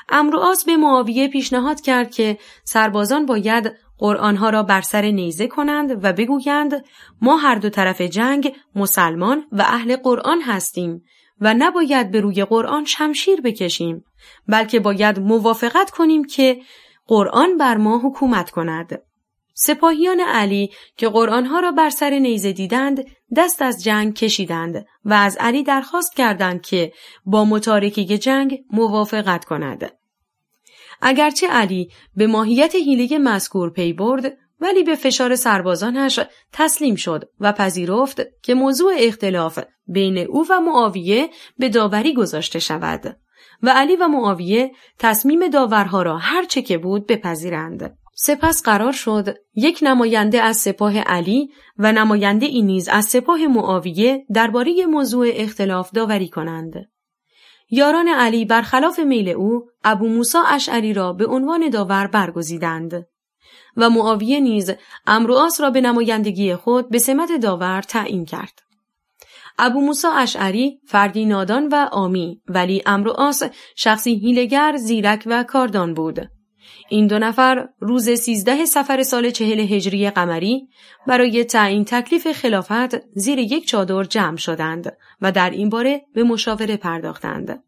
امر 0.09 0.35
آس 0.35 0.65
به 0.65 0.77
معاویه 0.77 1.27
پیشنهاد 1.27 1.81
کرد 1.81 2.11
که 2.11 2.37
سربازان 2.63 3.25
باید 3.25 3.71
قرآنها 3.97 4.49
را 4.49 4.63
بر 4.63 4.81
سر 4.81 5.01
نیزه 5.01 5.47
کنند 5.47 6.05
و 6.05 6.13
بگویند 6.13 6.85
ما 7.21 7.37
هر 7.37 7.55
دو 7.55 7.69
طرف 7.69 8.01
جنگ 8.01 8.55
مسلمان 8.75 9.43
و 9.51 9.61
اهل 9.61 9.95
قرآن 9.95 10.41
هستیم 10.41 11.03
و 11.41 11.53
نباید 11.53 12.11
به 12.11 12.21
روی 12.21 12.45
قرآن 12.45 12.85
شمشیر 12.85 13.41
بکشیم 13.41 14.05
بلکه 14.47 14.79
باید 14.79 15.19
موافقت 15.19 15.91
کنیم 15.91 16.23
که 16.23 16.61
قرآن 17.07 17.57
بر 17.57 17.77
ما 17.77 18.01
حکومت 18.03 18.49
کند. 18.49 19.01
سپاهیان 19.53 20.19
علی 20.19 20.69
که 20.97 21.09
قرآنها 21.09 21.59
را 21.59 21.71
بر 21.71 21.89
سر 21.89 22.09
نیزه 22.09 22.51
دیدند 22.51 23.03
دست 23.35 23.61
از 23.61 23.83
جنگ 23.83 24.13
کشیدند 24.13 24.85
و 25.05 25.13
از 25.13 25.37
علی 25.39 25.63
درخواست 25.63 26.15
کردند 26.15 26.61
که 26.61 26.93
با 27.25 27.45
متارکی 27.45 28.17
جنگ 28.17 28.59
موافقت 28.71 29.45
کند. 29.45 29.91
اگرچه 31.01 31.47
علی 31.47 31.89
به 32.15 32.27
ماهیت 32.27 32.75
حیله 32.75 33.17
مذکور 33.17 33.69
پی 33.69 33.93
برد 33.93 34.37
ولی 34.61 34.83
به 34.83 34.95
فشار 34.95 35.35
سربازانش 35.35 36.19
تسلیم 36.53 36.95
شد 36.95 37.29
و 37.39 37.51
پذیرفت 37.51 38.21
که 38.43 38.53
موضوع 38.53 38.93
اختلاف 38.97 39.59
بین 39.87 40.17
او 40.17 40.45
و 40.49 40.59
معاویه 40.59 41.29
به 41.57 41.69
داوری 41.69 42.13
گذاشته 42.13 42.59
شود 42.59 43.17
و 43.63 43.69
علی 43.69 43.95
و 43.95 44.07
معاویه 44.07 44.71
تصمیم 44.99 45.47
داورها 45.47 46.01
را 46.01 46.17
هر 46.17 46.43
چه 46.43 46.61
که 46.61 46.77
بود 46.77 47.07
بپذیرند. 47.07 47.97
سپس 48.15 48.63
قرار 48.63 48.91
شد 48.91 49.37
یک 49.55 49.79
نماینده 49.81 50.41
از 50.41 50.57
سپاه 50.57 50.99
علی 50.99 51.49
و 51.77 51.91
نماینده 51.91 52.45
ای 52.45 52.61
نیز 52.61 52.89
از 52.89 53.05
سپاه 53.05 53.47
معاویه 53.47 54.25
درباره 54.33 54.85
موضوع 54.85 55.27
اختلاف 55.33 55.91
داوری 55.91 56.29
کنند. 56.29 56.73
یاران 57.69 58.07
علی 58.07 58.45
برخلاف 58.45 58.99
میل 58.99 59.29
او 59.29 59.65
ابو 59.83 60.07
موسا 60.07 60.43
اشعری 60.47 60.93
را 60.93 61.13
به 61.13 61.25
عنوان 61.25 61.69
داور 61.69 62.07
برگزیدند 62.07 63.05
و 63.77 63.89
معاویه 63.89 64.39
نیز 64.39 64.71
امرواس 65.07 65.61
را 65.61 65.69
به 65.69 65.81
نمایندگی 65.81 66.55
خود 66.55 66.89
به 66.89 66.99
سمت 66.99 67.31
داور 67.41 67.81
تعیین 67.81 68.25
کرد. 68.25 68.61
ابو 69.59 69.81
موسا 69.81 70.11
اشعری 70.11 70.79
فردی 70.85 71.25
نادان 71.25 71.67
و 71.67 71.75
آمی 71.91 72.41
ولی 72.47 72.81
امرواس 72.85 73.43
شخصی 73.75 74.15
هیلگر 74.15 74.75
زیرک 74.77 75.23
و 75.25 75.43
کاردان 75.43 75.93
بود. 75.93 76.29
این 76.89 77.07
دو 77.07 77.19
نفر 77.19 77.67
روز 77.79 78.09
سیزده 78.09 78.65
سفر 78.65 79.03
سال 79.03 79.29
چهل 79.29 79.59
هجری 79.59 80.09
قمری 80.09 80.67
برای 81.07 81.43
تعیین 81.43 81.85
تکلیف 81.85 82.31
خلافت 82.31 83.09
زیر 83.15 83.39
یک 83.39 83.67
چادر 83.67 84.03
جمع 84.03 84.37
شدند 84.37 84.97
و 85.21 85.31
در 85.31 85.49
این 85.49 85.69
باره 85.69 86.01
به 86.13 86.23
مشاوره 86.23 86.77
پرداختند. 86.77 87.63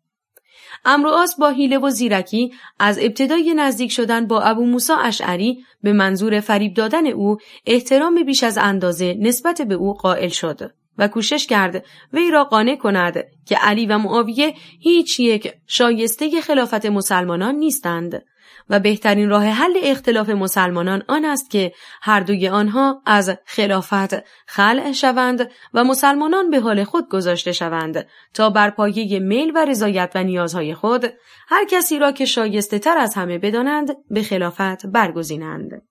امروآس 0.86 1.36
با 1.40 1.50
حیله 1.50 1.78
و 1.78 1.90
زیرکی 1.90 2.54
از 2.80 3.00
ابتدای 3.00 3.54
نزدیک 3.54 3.92
شدن 3.92 4.28
با 4.28 4.42
ابو 4.42 4.66
موسا 4.66 4.98
اشعری 4.98 5.66
به 5.84 5.94
منظور 5.94 6.40
فریب 6.40 6.74
دادن 6.74 7.08
او 7.08 7.38
احترام 7.66 8.24
بیش 8.24 8.44
از 8.44 8.58
اندازه 8.58 9.18
نسبت 9.20 9.62
به 9.62 9.76
او 9.76 9.94
قائل 9.94 10.30
شد 10.30 10.72
و 10.98 11.08
کوشش 11.08 11.48
کرد 11.48 11.86
وی 12.14 12.32
را 12.32 12.44
قانع 12.44 12.76
کند 12.76 13.24
که 13.46 13.56
علی 13.56 13.86
و 13.86 13.98
معاویه 13.98 14.54
هیچ 14.80 15.20
یک 15.20 15.54
شایسته 15.68 16.42
خلافت 16.42 16.86
مسلمانان 16.86 17.56
نیستند. 17.56 18.24
و 18.70 18.80
بهترین 18.80 19.30
راه 19.30 19.46
حل 19.46 19.74
اختلاف 19.84 20.30
مسلمانان 20.30 21.04
آن 21.08 21.26
است 21.26 21.50
که 21.50 21.72
هر 22.02 22.20
دوی 22.20 22.48
آنها 22.48 23.02
از 23.06 23.32
خلافت 23.46 24.24
خلع 24.48 24.92
شوند 24.92 25.52
و 25.74 25.84
مسلمانان 25.84 26.50
به 26.50 26.60
حال 26.60 26.84
خود 26.84 27.10
گذاشته 27.10 27.52
شوند 27.52 28.08
تا 28.34 28.50
بر 28.50 28.70
پایه 28.70 29.20
میل 29.20 29.52
و 29.56 29.66
رضایت 29.66 30.12
و 30.16 30.24
نیازهای 30.24 30.74
خود 30.74 31.06
هر 31.48 31.66
کسی 31.66 32.00
را 32.00 32.12
که 32.12 32.26
شایسته 32.26 32.80
تر 32.80 32.98
از 32.98 33.14
همه 33.16 33.38
بدانند 33.38 33.96
به 34.10 34.24
خلافت 34.24 34.86
برگزینند. 34.86 35.82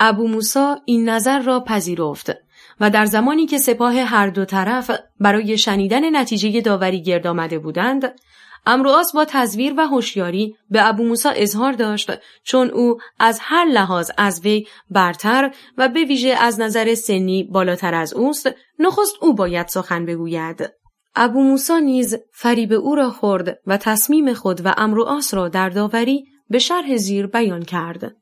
ابو 0.00 0.28
موسا 0.28 0.78
این 0.84 1.08
نظر 1.08 1.38
را 1.38 1.60
پذیرفت 1.60 2.32
و 2.80 2.90
در 2.90 3.04
زمانی 3.04 3.46
که 3.46 3.58
سپاه 3.58 3.94
هر 3.94 4.26
دو 4.28 4.44
طرف 4.44 4.90
برای 5.20 5.58
شنیدن 5.58 6.16
نتیجه 6.16 6.60
داوری 6.60 7.02
گرد 7.02 7.26
آمده 7.26 7.58
بودند 7.58 8.20
امروآس 8.66 9.12
با 9.12 9.24
تزویر 9.24 9.74
و 9.76 9.86
هوشیاری 9.86 10.56
به 10.70 10.88
ابو 10.88 11.04
موسا 11.04 11.30
اظهار 11.30 11.72
داشت 11.72 12.10
چون 12.42 12.70
او 12.70 12.98
از 13.18 13.38
هر 13.42 13.64
لحاظ 13.64 14.10
از 14.18 14.40
وی 14.40 14.66
برتر 14.90 15.54
و 15.78 15.88
به 15.88 16.04
ویژه 16.04 16.28
از 16.28 16.60
نظر 16.60 16.94
سنی 16.94 17.44
بالاتر 17.44 17.94
از 17.94 18.14
اوست 18.14 18.50
نخست 18.78 19.14
او 19.20 19.34
باید 19.34 19.68
سخن 19.68 20.06
بگوید. 20.06 20.70
ابو 21.14 21.42
موسا 21.42 21.78
نیز 21.78 22.16
فریب 22.32 22.72
او 22.72 22.94
را 22.94 23.10
خورد 23.10 23.58
و 23.66 23.76
تصمیم 23.76 24.34
خود 24.34 24.66
و 24.66 24.74
امروآس 24.76 25.34
را 25.34 25.48
در 25.48 25.68
داوری 25.68 26.24
به 26.50 26.58
شرح 26.58 26.96
زیر 26.96 27.26
بیان 27.26 27.62
کرد. 27.62 28.16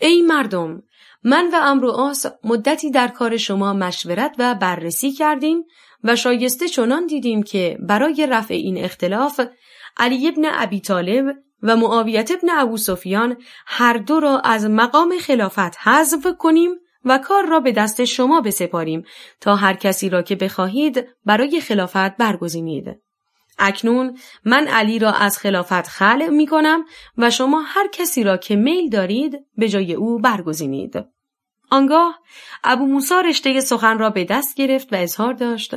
ای 0.00 0.22
مردم 0.22 0.82
من 1.24 1.50
و 1.52 1.56
امروآس 1.62 2.26
مدتی 2.44 2.90
در 2.90 3.08
کار 3.08 3.36
شما 3.36 3.72
مشورت 3.72 4.34
و 4.38 4.54
بررسی 4.54 5.12
کردیم 5.12 5.64
و 6.06 6.16
شایسته 6.16 6.68
چنان 6.68 7.06
دیدیم 7.06 7.42
که 7.42 7.78
برای 7.80 8.26
رفع 8.30 8.54
این 8.54 8.84
اختلاف 8.84 9.40
علی 9.96 10.28
ابن 10.28 10.42
ابی 10.44 10.80
طالب 10.80 11.36
و 11.62 11.76
معاویت 11.76 12.30
ابن 12.30 12.50
ابو 12.50 12.76
سفیان 12.76 13.36
هر 13.66 13.96
دو 13.96 14.20
را 14.20 14.40
از 14.40 14.64
مقام 14.64 15.18
خلافت 15.18 15.78
حذف 15.78 16.26
کنیم 16.38 16.70
و 17.04 17.18
کار 17.18 17.46
را 17.46 17.60
به 17.60 17.72
دست 17.72 18.04
شما 18.04 18.40
بسپاریم 18.40 19.04
تا 19.40 19.56
هر 19.56 19.74
کسی 19.74 20.08
را 20.08 20.22
که 20.22 20.36
بخواهید 20.36 21.06
برای 21.24 21.60
خلافت 21.60 22.16
برگزینید. 22.16 23.00
اکنون 23.58 24.18
من 24.44 24.66
علی 24.66 24.98
را 24.98 25.12
از 25.12 25.38
خلافت 25.38 25.86
خلع 25.86 26.28
می 26.28 26.46
کنم 26.46 26.84
و 27.18 27.30
شما 27.30 27.60
هر 27.60 27.88
کسی 27.88 28.22
را 28.24 28.36
که 28.36 28.56
میل 28.56 28.90
دارید 28.90 29.46
به 29.56 29.68
جای 29.68 29.94
او 29.94 30.18
برگزینید. 30.18 31.04
آنگاه 31.70 32.20
ابو 32.64 32.86
موسا 32.86 33.20
رشته 33.20 33.60
سخن 33.60 33.98
را 33.98 34.10
به 34.10 34.24
دست 34.24 34.56
گرفت 34.56 34.92
و 34.92 34.96
اظهار 34.96 35.32
داشت 35.32 35.74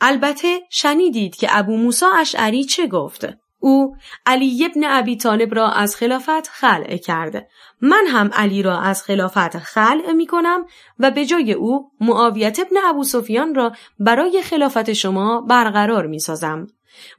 البته 0.00 0.60
شنیدید 0.70 1.36
که 1.36 1.48
ابو 1.50 1.76
موسا 1.76 2.10
اشعری 2.20 2.64
چه 2.64 2.86
گفت 2.86 3.26
او 3.60 3.96
علی 4.26 4.64
ابن 4.64 4.84
ابی 4.84 5.16
طالب 5.16 5.54
را 5.54 5.70
از 5.70 5.96
خلافت 5.96 6.48
خلع 6.48 6.96
کرد 6.96 7.48
من 7.80 8.04
هم 8.08 8.30
علی 8.32 8.62
را 8.62 8.80
از 8.80 9.02
خلافت 9.02 9.58
خلع 9.58 10.12
می 10.12 10.26
کنم 10.26 10.66
و 10.98 11.10
به 11.10 11.26
جای 11.26 11.52
او 11.52 11.90
معاویت 12.00 12.58
ابن 12.60 12.76
ابو 12.88 13.04
سفیان 13.04 13.54
را 13.54 13.72
برای 13.98 14.42
خلافت 14.42 14.92
شما 14.92 15.40
برقرار 15.40 16.06
می 16.06 16.18
سازم. 16.18 16.66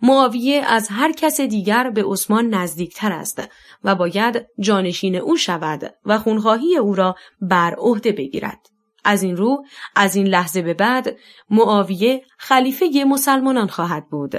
معاویه 0.01 0.61
از 0.67 0.87
هر 0.91 1.11
کس 1.11 1.41
دیگر 1.41 1.89
به 1.89 2.03
عثمان 2.07 2.49
نزدیکتر 2.49 3.11
است 3.11 3.41
و 3.83 3.95
باید 3.95 4.47
جانشین 4.59 5.15
او 5.15 5.37
شود 5.37 5.93
و 6.05 6.17
خونخواهی 6.17 6.77
او 6.77 6.95
را 6.95 7.15
بر 7.41 7.75
عهده 7.77 8.11
بگیرد. 8.11 8.70
از 9.03 9.23
این 9.23 9.37
رو 9.37 9.65
از 9.95 10.15
این 10.15 10.27
لحظه 10.27 10.61
به 10.61 10.73
بعد 10.73 11.17
معاویه 11.49 12.21
خلیفه 12.37 12.85
مسلمانان 13.07 13.67
خواهد 13.67 14.09
بود. 14.09 14.35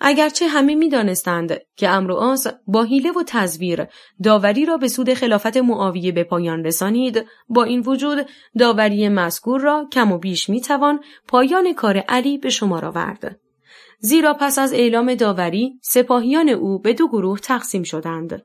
اگرچه 0.00 0.48
همه 0.48 0.74
می‌دانستند 0.74 1.58
که 1.76 1.88
امروآس 1.88 2.46
با 2.66 2.82
حیله 2.82 3.12
و 3.12 3.22
تزویر 3.26 3.86
داوری 4.22 4.66
را 4.66 4.76
به 4.76 4.88
سود 4.88 5.14
خلافت 5.14 5.56
معاویه 5.56 6.12
به 6.12 6.24
پایان 6.24 6.64
رسانید 6.64 7.26
با 7.48 7.64
این 7.64 7.80
وجود 7.80 8.26
داوری 8.58 9.08
مذکور 9.08 9.60
را 9.60 9.88
کم 9.92 10.12
و 10.12 10.18
بیش 10.18 10.48
می‌توان 10.48 11.00
پایان 11.28 11.72
کار 11.72 11.98
علی 11.98 12.38
به 12.38 12.50
شما 12.50 12.80
آورد 12.80 13.40
زیرا 13.98 14.34
پس 14.34 14.58
از 14.58 14.72
اعلام 14.72 15.14
داوری 15.14 15.78
سپاهیان 15.82 16.48
او 16.48 16.78
به 16.78 16.92
دو 16.92 17.08
گروه 17.08 17.38
تقسیم 17.38 17.82
شدند 17.82 18.42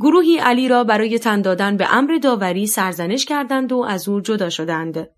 گروهی 0.00 0.38
علی 0.38 0.68
را 0.68 0.84
برای 0.84 1.18
تن 1.18 1.40
دادن 1.40 1.76
به 1.76 1.94
امر 1.94 2.18
داوری 2.22 2.66
سرزنش 2.66 3.24
کردند 3.24 3.72
و 3.72 3.78
از 3.78 4.08
او 4.08 4.20
جدا 4.20 4.50
شدند. 4.50 5.08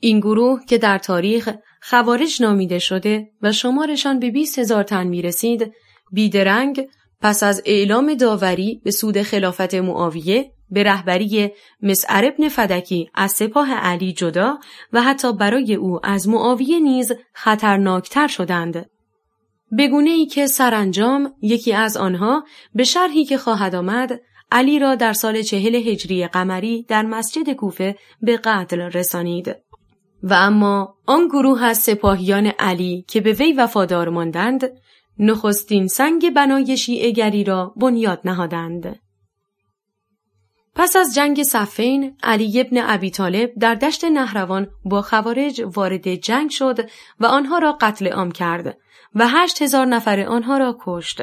این 0.00 0.20
گروه 0.20 0.64
که 0.64 0.78
در 0.78 0.98
تاریخ 0.98 1.50
خوارج 1.82 2.42
نامیده 2.42 2.78
شده 2.78 3.30
و 3.42 3.52
شمارشان 3.52 4.18
به 4.18 4.30
20 4.30 4.58
هزار 4.58 4.82
تن 4.82 5.06
می 5.06 5.22
رسید، 5.22 5.72
بیدرنگ 6.12 6.88
پس 7.20 7.42
از 7.42 7.62
اعلام 7.64 8.14
داوری 8.14 8.80
به 8.84 8.90
سود 8.90 9.22
خلافت 9.22 9.74
معاویه 9.74 10.52
به 10.70 10.82
رهبری 10.82 11.50
مسعر 11.82 12.24
ابن 12.24 12.48
فدکی 12.48 13.10
از 13.14 13.32
سپاه 13.32 13.74
علی 13.74 14.12
جدا 14.12 14.58
و 14.92 15.02
حتی 15.02 15.32
برای 15.32 15.74
او 15.74 16.06
از 16.06 16.28
معاویه 16.28 16.80
نیز 16.80 17.12
خطرناکتر 17.34 18.26
شدند. 18.26 18.90
بگونه 19.78 20.10
ای 20.10 20.26
که 20.26 20.46
سرانجام 20.46 21.34
یکی 21.42 21.72
از 21.72 21.96
آنها 21.96 22.44
به 22.74 22.84
شرحی 22.84 23.24
که 23.24 23.38
خواهد 23.38 23.74
آمد 23.74 24.20
علی 24.52 24.78
را 24.78 24.94
در 24.94 25.12
سال 25.12 25.42
چهل 25.42 25.74
هجری 25.74 26.26
قمری 26.26 26.82
در 26.88 27.02
مسجد 27.02 27.52
کوفه 27.52 27.96
به 28.22 28.36
قتل 28.36 28.80
رسانید. 28.80 29.56
و 30.22 30.34
اما 30.34 30.94
آن 31.06 31.28
گروه 31.28 31.64
از 31.64 31.78
سپاهیان 31.78 32.46
علی 32.46 33.04
که 33.08 33.20
به 33.20 33.32
وی 33.32 33.52
وفادار 33.52 34.08
ماندند 34.08 34.70
نخستین 35.18 35.86
سنگ 35.86 36.30
بنای 36.30 36.76
شیعهگری 36.76 37.44
را 37.44 37.74
بنیاد 37.76 38.20
نهادند. 38.24 39.00
پس 40.78 40.96
از 40.96 41.14
جنگ 41.14 41.42
صفین 41.42 42.16
علی 42.22 42.60
ابن 42.60 42.78
ابی 42.78 43.10
طالب 43.10 43.52
در 43.60 43.74
دشت 43.74 44.04
نهروان 44.04 44.70
با 44.84 45.02
خوارج 45.02 45.62
وارد 45.74 46.14
جنگ 46.14 46.50
شد 46.50 46.90
و 47.20 47.26
آنها 47.26 47.58
را 47.58 47.78
قتل 47.80 48.08
عام 48.08 48.32
کرد 48.32 48.78
و 49.14 49.28
هشت 49.28 49.62
هزار 49.62 49.86
نفر 49.86 50.20
آنها 50.20 50.58
را 50.58 50.78
کشت. 50.80 51.22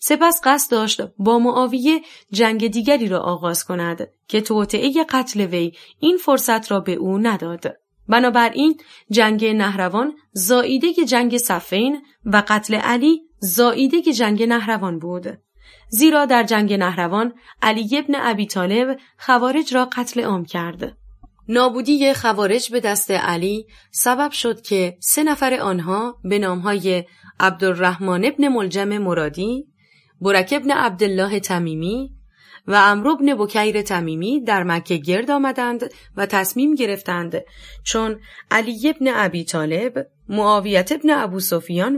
سپس 0.00 0.40
قصد 0.44 0.70
داشت 0.70 1.02
با 1.18 1.38
معاویه 1.38 2.00
جنگ 2.32 2.68
دیگری 2.68 3.08
را 3.08 3.20
آغاز 3.20 3.64
کند 3.64 4.08
که 4.28 4.40
توطعه 4.40 5.04
قتل 5.08 5.40
وی 5.40 5.72
این 6.00 6.16
فرصت 6.16 6.70
را 6.70 6.80
به 6.80 6.92
او 6.92 7.18
نداد. 7.18 7.76
بنابراین 8.08 8.80
جنگ 9.10 9.44
نهروان 9.44 10.12
زاییده 10.32 10.92
جنگ 10.92 11.38
صفین 11.38 12.02
و 12.24 12.42
قتل 12.48 12.74
علی 12.74 13.22
زاییده 13.38 14.02
جنگ 14.02 14.42
نهروان 14.42 14.98
بود. 14.98 15.38
زیرا 15.88 16.24
در 16.24 16.42
جنگ 16.42 16.72
نهروان 16.72 17.32
علی 17.62 17.98
ابن 17.98 18.14
ابی 18.14 18.46
طالب 18.46 18.98
خوارج 19.18 19.74
را 19.74 19.84
قتل 19.84 20.20
عام 20.20 20.44
کرد. 20.44 20.96
نابودی 21.48 22.14
خوارج 22.14 22.70
به 22.70 22.80
دست 22.80 23.10
علی 23.10 23.66
سبب 23.90 24.30
شد 24.30 24.60
که 24.60 24.96
سه 25.00 25.22
نفر 25.22 25.54
آنها 25.54 26.16
به 26.24 26.38
نامهای 26.38 27.04
عبدالرحمن 27.40 28.24
ابن 28.24 28.48
ملجم 28.48 28.98
مرادی، 28.98 29.66
برک 30.20 30.54
ابن 30.56 30.70
عبدالله 30.70 31.40
تمیمی 31.40 32.10
و 32.66 32.80
عمرو 32.80 33.10
ابن 33.12 33.34
بکیر 33.34 33.82
تمیمی 33.82 34.40
در 34.40 34.62
مکه 34.62 34.96
گرد 34.96 35.30
آمدند 35.30 35.90
و 36.16 36.26
تصمیم 36.26 36.74
گرفتند 36.74 37.42
چون 37.84 38.20
علی 38.50 38.88
ابن 38.88 39.08
ابی 39.14 39.44
طالب، 39.44 40.06
معاویت 40.28 40.92
ابن 40.92 41.10
ابو 41.10 41.40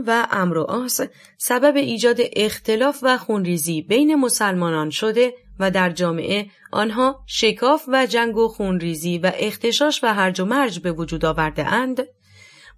و 0.07 0.27
عمرو 0.31 0.63
آس 0.63 1.01
سبب 1.37 1.75
ایجاد 1.75 2.17
اختلاف 2.35 2.99
و 3.01 3.17
خونریزی 3.17 3.81
بین 3.81 4.15
مسلمانان 4.15 4.89
شده 4.89 5.33
و 5.59 5.71
در 5.71 5.89
جامعه 5.89 6.45
آنها 6.71 7.23
شکاف 7.25 7.83
و 7.87 8.05
جنگ 8.05 8.37
و 8.37 8.47
خونریزی 8.47 9.17
و 9.17 9.31
اختشاش 9.35 10.03
و 10.03 10.07
هرج 10.13 10.39
و 10.39 10.45
مرج 10.45 10.79
به 10.79 10.91
وجود 10.91 11.25
آورده 11.25 11.65
اند 11.73 12.07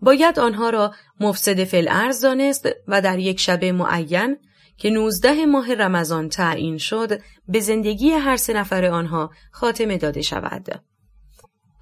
باید 0.02 0.40
آنها 0.40 0.70
را 0.70 0.94
مفسد 1.20 1.64
فل 1.64 2.12
دانست 2.24 2.70
و 2.88 3.02
در 3.02 3.20
یک 3.20 3.40
شب 3.40 3.66
معین 3.66 4.38
که 4.78 4.90
نوزده 4.90 5.46
ماه 5.46 5.74
رمضان 5.74 6.30
تعیین 6.30 6.78
شد 6.78 7.22
به 7.48 7.60
زندگی 7.60 8.10
هر 8.10 8.38
سه 8.38 8.54
نفر 8.54 8.86
آنها 8.86 9.32
خاتمه 9.52 9.98
داده 9.98 10.22
شود. 10.22 10.82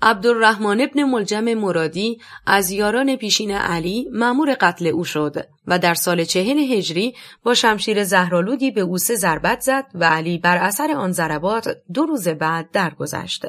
عبدالرحمن 0.02 0.82
ابن 0.82 1.04
ملجم 1.04 1.54
مرادی 1.54 2.18
از 2.46 2.72
یاران 2.72 3.16
پیشین 3.16 3.52
علی 3.52 4.10
مأمور 4.14 4.58
قتل 4.62 4.88
او 4.88 5.04
شد 5.04 5.48
و 5.68 5.80
در 5.80 5.94
سال 5.94 6.24
چهل 6.24 6.58
هجری 6.58 7.14
با 7.44 7.54
شمشیر 7.54 8.04
زهرالودی 8.04 8.72
به 8.72 8.82
او 8.82 8.98
سه 8.98 9.16
ضربت 9.16 9.60
زد 9.60 9.86
و 9.94 10.10
علی 10.10 10.38
بر 10.38 10.58
اثر 10.58 10.92
آن 10.92 11.12
ضربات 11.12 11.78
دو 11.94 12.06
روز 12.06 12.28
بعد 12.28 12.72
درگذشت. 12.72 13.46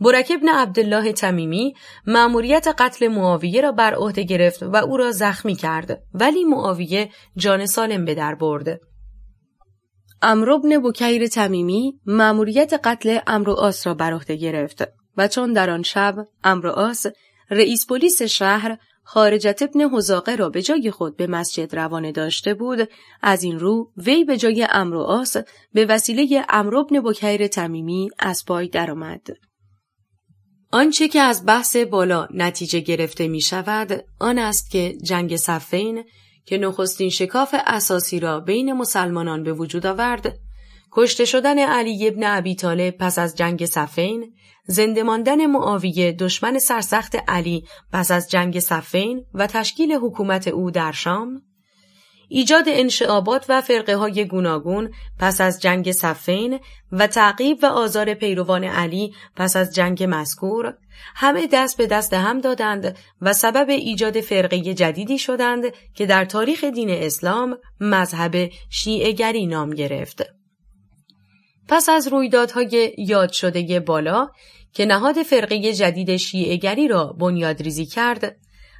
برک 0.00 0.32
ابن 0.34 0.48
عبدالله 0.48 1.12
تمیمی 1.12 1.74
مأموریت 2.06 2.68
قتل 2.78 3.08
معاویه 3.08 3.60
را 3.60 3.72
بر 3.72 3.94
عهده 3.94 4.22
گرفت 4.22 4.62
و 4.62 4.76
او 4.76 4.96
را 4.96 5.10
زخمی 5.10 5.54
کرد 5.54 6.02
ولی 6.14 6.44
معاویه 6.44 7.10
جان 7.36 7.66
سالم 7.66 8.04
به 8.04 8.14
در 8.14 8.34
برد. 8.34 8.80
امرو 10.22 10.54
ابن 10.54 10.82
بکیر 10.82 11.26
تمیمی 11.26 12.00
مأموریت 12.06 12.80
قتل 12.84 13.18
امرو 13.26 13.52
آس 13.52 13.86
را 13.86 13.94
بر 13.94 14.12
عهده 14.12 14.36
گرفت 14.36 15.01
و 15.16 15.28
چون 15.28 15.52
در 15.52 15.70
آن 15.70 15.82
شب 15.82 16.16
امرو 16.44 16.70
آس 16.70 17.06
رئیس 17.50 17.86
پلیس 17.86 18.22
شهر 18.22 18.78
خارجت 19.04 19.62
ابن 19.62 19.96
حزاقه 19.96 20.36
را 20.36 20.48
به 20.48 20.62
جای 20.62 20.90
خود 20.90 21.16
به 21.16 21.26
مسجد 21.26 21.76
روانه 21.76 22.12
داشته 22.12 22.54
بود 22.54 22.88
از 23.22 23.42
این 23.42 23.58
رو 23.58 23.92
وی 23.96 24.24
به 24.24 24.36
جای 24.36 24.66
امرو 24.70 25.00
آس 25.00 25.36
به 25.72 25.86
وسیله 25.86 26.44
امرو 26.48 26.78
ابن 26.78 27.00
بکیر 27.00 27.46
تمیمی 27.46 28.10
از 28.18 28.44
پای 28.46 28.68
درآمد. 28.68 29.26
آنچه 30.72 31.08
که 31.08 31.20
از 31.20 31.46
بحث 31.46 31.76
بالا 31.76 32.28
نتیجه 32.34 32.80
گرفته 32.80 33.28
می 33.28 33.40
شود 33.40 34.04
آن 34.20 34.38
است 34.38 34.70
که 34.70 34.96
جنگ 35.04 35.36
صفین 35.36 36.04
که 36.46 36.58
نخستین 36.58 37.10
شکاف 37.10 37.54
اساسی 37.66 38.20
را 38.20 38.40
بین 38.40 38.72
مسلمانان 38.72 39.42
به 39.42 39.52
وجود 39.52 39.86
آورد 39.86 40.38
کشته 40.92 41.24
شدن 41.24 41.58
علی 41.58 42.08
ابن 42.08 42.24
ابی 42.24 42.54
طالب 42.54 42.96
پس 42.98 43.18
از 43.18 43.36
جنگ 43.36 43.66
صفین 43.66 44.34
زنده 44.66 45.02
ماندن 45.02 45.46
معاویه 45.46 46.12
دشمن 46.12 46.58
سرسخت 46.58 47.16
علی 47.28 47.64
پس 47.92 48.10
از 48.10 48.30
جنگ 48.30 48.60
صفین 48.60 49.24
و 49.34 49.46
تشکیل 49.46 49.92
حکومت 49.92 50.48
او 50.48 50.70
در 50.70 50.92
شام 50.92 51.42
ایجاد 52.28 52.64
انشعابات 52.66 53.46
و 53.48 53.60
فرقه 53.60 53.96
های 53.96 54.24
گوناگون 54.24 54.90
پس 55.18 55.40
از 55.40 55.62
جنگ 55.62 55.92
صفین 55.92 56.60
و 56.92 57.06
تعقیب 57.06 57.58
و 57.62 57.66
آزار 57.66 58.14
پیروان 58.14 58.64
علی 58.64 59.14
پس 59.36 59.56
از 59.56 59.74
جنگ 59.74 60.04
مذکور 60.08 60.74
همه 61.14 61.48
دست 61.52 61.76
به 61.76 61.86
دست 61.86 62.14
هم 62.14 62.40
دادند 62.40 62.96
و 63.20 63.32
سبب 63.32 63.70
ایجاد 63.70 64.20
فرقه 64.20 64.74
جدیدی 64.74 65.18
شدند 65.18 65.64
که 65.94 66.06
در 66.06 66.24
تاریخ 66.24 66.64
دین 66.64 66.90
اسلام 66.90 67.58
مذهب 67.80 68.50
شیعگری 68.70 69.46
نام 69.46 69.70
گرفت. 69.70 70.41
پس 71.72 71.88
از 71.88 72.08
رویدادهای 72.08 72.94
یاد 72.98 73.32
شده 73.32 73.80
بالا 73.80 74.28
که 74.72 74.86
نهاد 74.86 75.22
فرقه 75.22 75.72
جدید 75.72 76.16
شیعگری 76.16 76.88
را 76.88 77.06
بنیادریزی 77.18 77.86
کرد، 77.86 78.36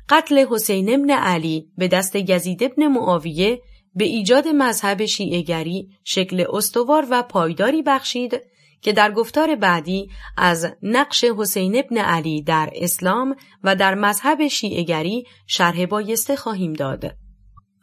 قتل 0.09 0.47
حسین 0.51 0.95
ابن 0.95 1.11
علی 1.11 1.69
به 1.79 1.89
دست 1.89 2.17
یزید 2.17 2.63
ابن 2.63 2.87
معاویه 2.87 3.61
به 3.95 4.05
ایجاد 4.05 4.49
مذهب 4.49 5.05
شیعگری 5.05 5.89
شکل 6.05 6.45
استوار 6.53 7.07
و 7.11 7.23
پایداری 7.23 7.83
بخشید 7.83 8.41
که 8.83 8.93
در 8.93 9.13
گفتار 9.13 9.57
بعدی 9.57 10.09
از 10.37 10.67
نقش 10.83 11.25
حسین 11.25 11.79
ابن 11.79 11.99
علی 11.99 12.43
در 12.43 12.71
اسلام 12.75 13.37
و 13.65 13.77
در 13.77 13.95
مذهب 13.95 14.49
شیعگری 14.49 15.25
شرح 15.47 15.87
بایسته 15.87 16.37
خواهیم 16.37 16.73
داد. 16.73 17.22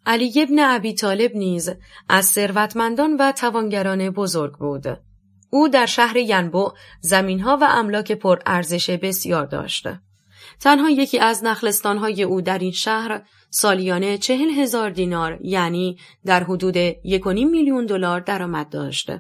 علی 0.10 0.41
ابن 0.41 0.60
ابی 0.60 0.93
طالب 0.93 1.36
نیز 1.36 1.69
از 2.10 2.26
ثروتمندان 2.26 3.17
و 3.19 3.32
توانگران 3.32 4.10
بزرگ 4.10 4.54
بود. 4.54 4.84
او 5.50 5.67
در 5.67 5.86
شهر 5.86 6.17
ینبو 6.17 6.72
زمینها 7.02 7.58
و 7.62 7.67
املاک 7.69 8.12
پر 8.12 8.39
ارزش 8.45 8.89
بسیار 8.89 9.45
داشت. 9.45 9.88
تنها 10.60 10.89
یکی 10.89 11.19
از 11.19 11.43
نخلستانهای 11.43 12.24
او 12.24 12.41
در 12.41 12.60
این 12.60 12.72
شهر 12.72 13.22
سالیانه 13.50 14.17
چهل 14.17 14.50
هزار 14.50 14.89
دینار 14.89 15.39
یعنی 15.41 15.98
در 16.26 16.43
حدود 16.43 16.76
یک 17.04 17.28
میلیون 17.28 17.86
دلار 17.86 18.19
درآمد 18.19 18.69
داشت. 18.69 19.12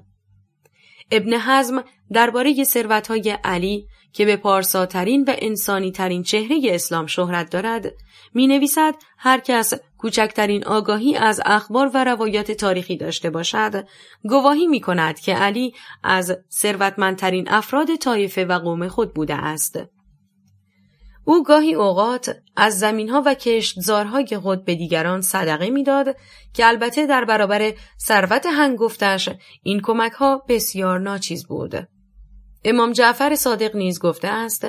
ابن 1.11 1.33
حزم 1.33 1.83
درباره 2.13 2.63
ثروتهای 2.63 3.37
علی 3.43 3.87
که 4.13 4.25
به 4.25 4.37
پارساترین 4.37 5.23
و 5.23 5.35
انسانی 5.37 5.91
ترین 5.91 6.23
چهره 6.23 6.59
اسلام 6.63 7.05
شهرت 7.05 7.51
دارد 7.51 7.93
می 8.33 8.47
نویسد 8.47 8.95
هر 9.17 9.39
کس 9.39 9.73
کوچکترین 9.97 10.65
آگاهی 10.65 11.15
از 11.15 11.41
اخبار 11.45 11.91
و 11.93 12.03
روایات 12.03 12.51
تاریخی 12.51 12.97
داشته 12.97 13.29
باشد 13.29 13.87
گواهی 14.23 14.67
می 14.67 14.81
کند 14.81 15.19
که 15.19 15.35
علی 15.35 15.73
از 16.03 16.37
ثروتمندترین 16.51 17.49
افراد 17.49 17.95
طایفه 17.95 18.45
و 18.45 18.59
قوم 18.59 18.87
خود 18.87 19.13
بوده 19.13 19.35
است. 19.35 19.79
او 21.25 21.43
گاهی 21.43 21.73
اوقات 21.73 22.35
از 22.55 22.79
زمینها 22.79 23.23
و 23.25 23.33
کشتزارهای 23.33 24.27
خود 24.41 24.65
به 24.65 24.75
دیگران 24.75 25.21
صدقه 25.21 25.69
می‌داد 25.69 26.15
که 26.53 26.67
البته 26.67 27.05
در 27.05 27.25
برابر 27.25 27.73
ثروت 27.99 28.45
هنگفتش 28.45 29.29
این 29.63 29.79
کمک 29.83 30.11
ها 30.11 30.45
بسیار 30.47 30.99
ناچیز 30.99 31.47
بود. 31.47 31.87
امام 32.63 32.91
جعفر 32.91 33.35
صادق 33.35 33.75
نیز 33.75 33.99
گفته 33.99 34.27
است 34.27 34.67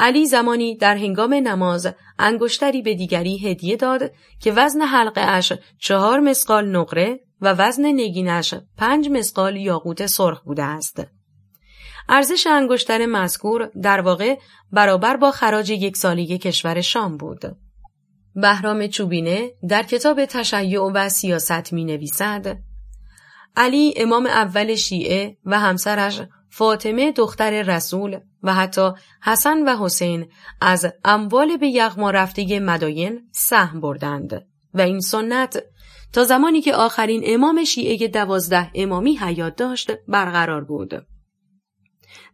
علی 0.00 0.26
زمانی 0.26 0.76
در 0.76 0.96
هنگام 0.96 1.34
نماز 1.34 1.88
انگشتری 2.18 2.82
به 2.82 2.94
دیگری 2.94 3.38
هدیه 3.38 3.76
داد 3.76 4.12
که 4.40 4.52
وزن 4.52 4.82
حلقه 4.82 5.20
اش 5.20 5.52
چهار 5.78 6.20
مسقال 6.20 6.76
نقره 6.76 7.20
و 7.40 7.52
وزن 7.52 7.86
نگینش 7.86 8.54
پنج 8.76 9.08
مسقال 9.08 9.56
یاقوت 9.56 10.06
سرخ 10.06 10.42
بوده 10.42 10.62
است. 10.62 11.06
ارزش 12.08 12.46
انگشتر 12.46 13.06
مذکور 13.06 13.70
در 13.82 14.00
واقع 14.00 14.38
برابر 14.72 15.16
با 15.16 15.30
خراج 15.30 15.70
یک 15.70 15.96
سالی 15.96 16.38
کشور 16.38 16.80
شام 16.80 17.16
بود. 17.16 17.56
بهرام 18.34 18.86
چوبینه 18.86 19.50
در 19.68 19.82
کتاب 19.82 20.24
تشیع 20.24 20.82
و 20.82 21.08
سیاست 21.08 21.72
می 21.72 21.84
نویسد 21.84 22.58
علی 23.56 23.94
امام 23.96 24.26
اول 24.26 24.74
شیعه 24.74 25.36
و 25.44 25.60
همسرش 25.60 26.20
فاطمه 26.50 27.12
دختر 27.12 27.62
رسول 27.62 28.18
و 28.42 28.54
حتی 28.54 28.90
حسن 29.22 29.62
و 29.68 29.76
حسین 29.84 30.26
از 30.60 30.86
اموال 31.04 31.56
به 31.56 31.68
یغما 31.68 32.10
رفته 32.10 32.60
مداین 32.60 33.28
سهم 33.32 33.80
بردند 33.80 34.46
و 34.74 34.80
این 34.80 35.00
سنت 35.00 35.62
تا 36.12 36.24
زمانی 36.24 36.60
که 36.60 36.74
آخرین 36.74 37.22
امام 37.24 37.64
شیعه 37.64 38.08
دوازده 38.08 38.70
امامی 38.74 39.16
حیات 39.16 39.56
داشت 39.56 39.90
برقرار 40.08 40.64
بود. 40.64 41.06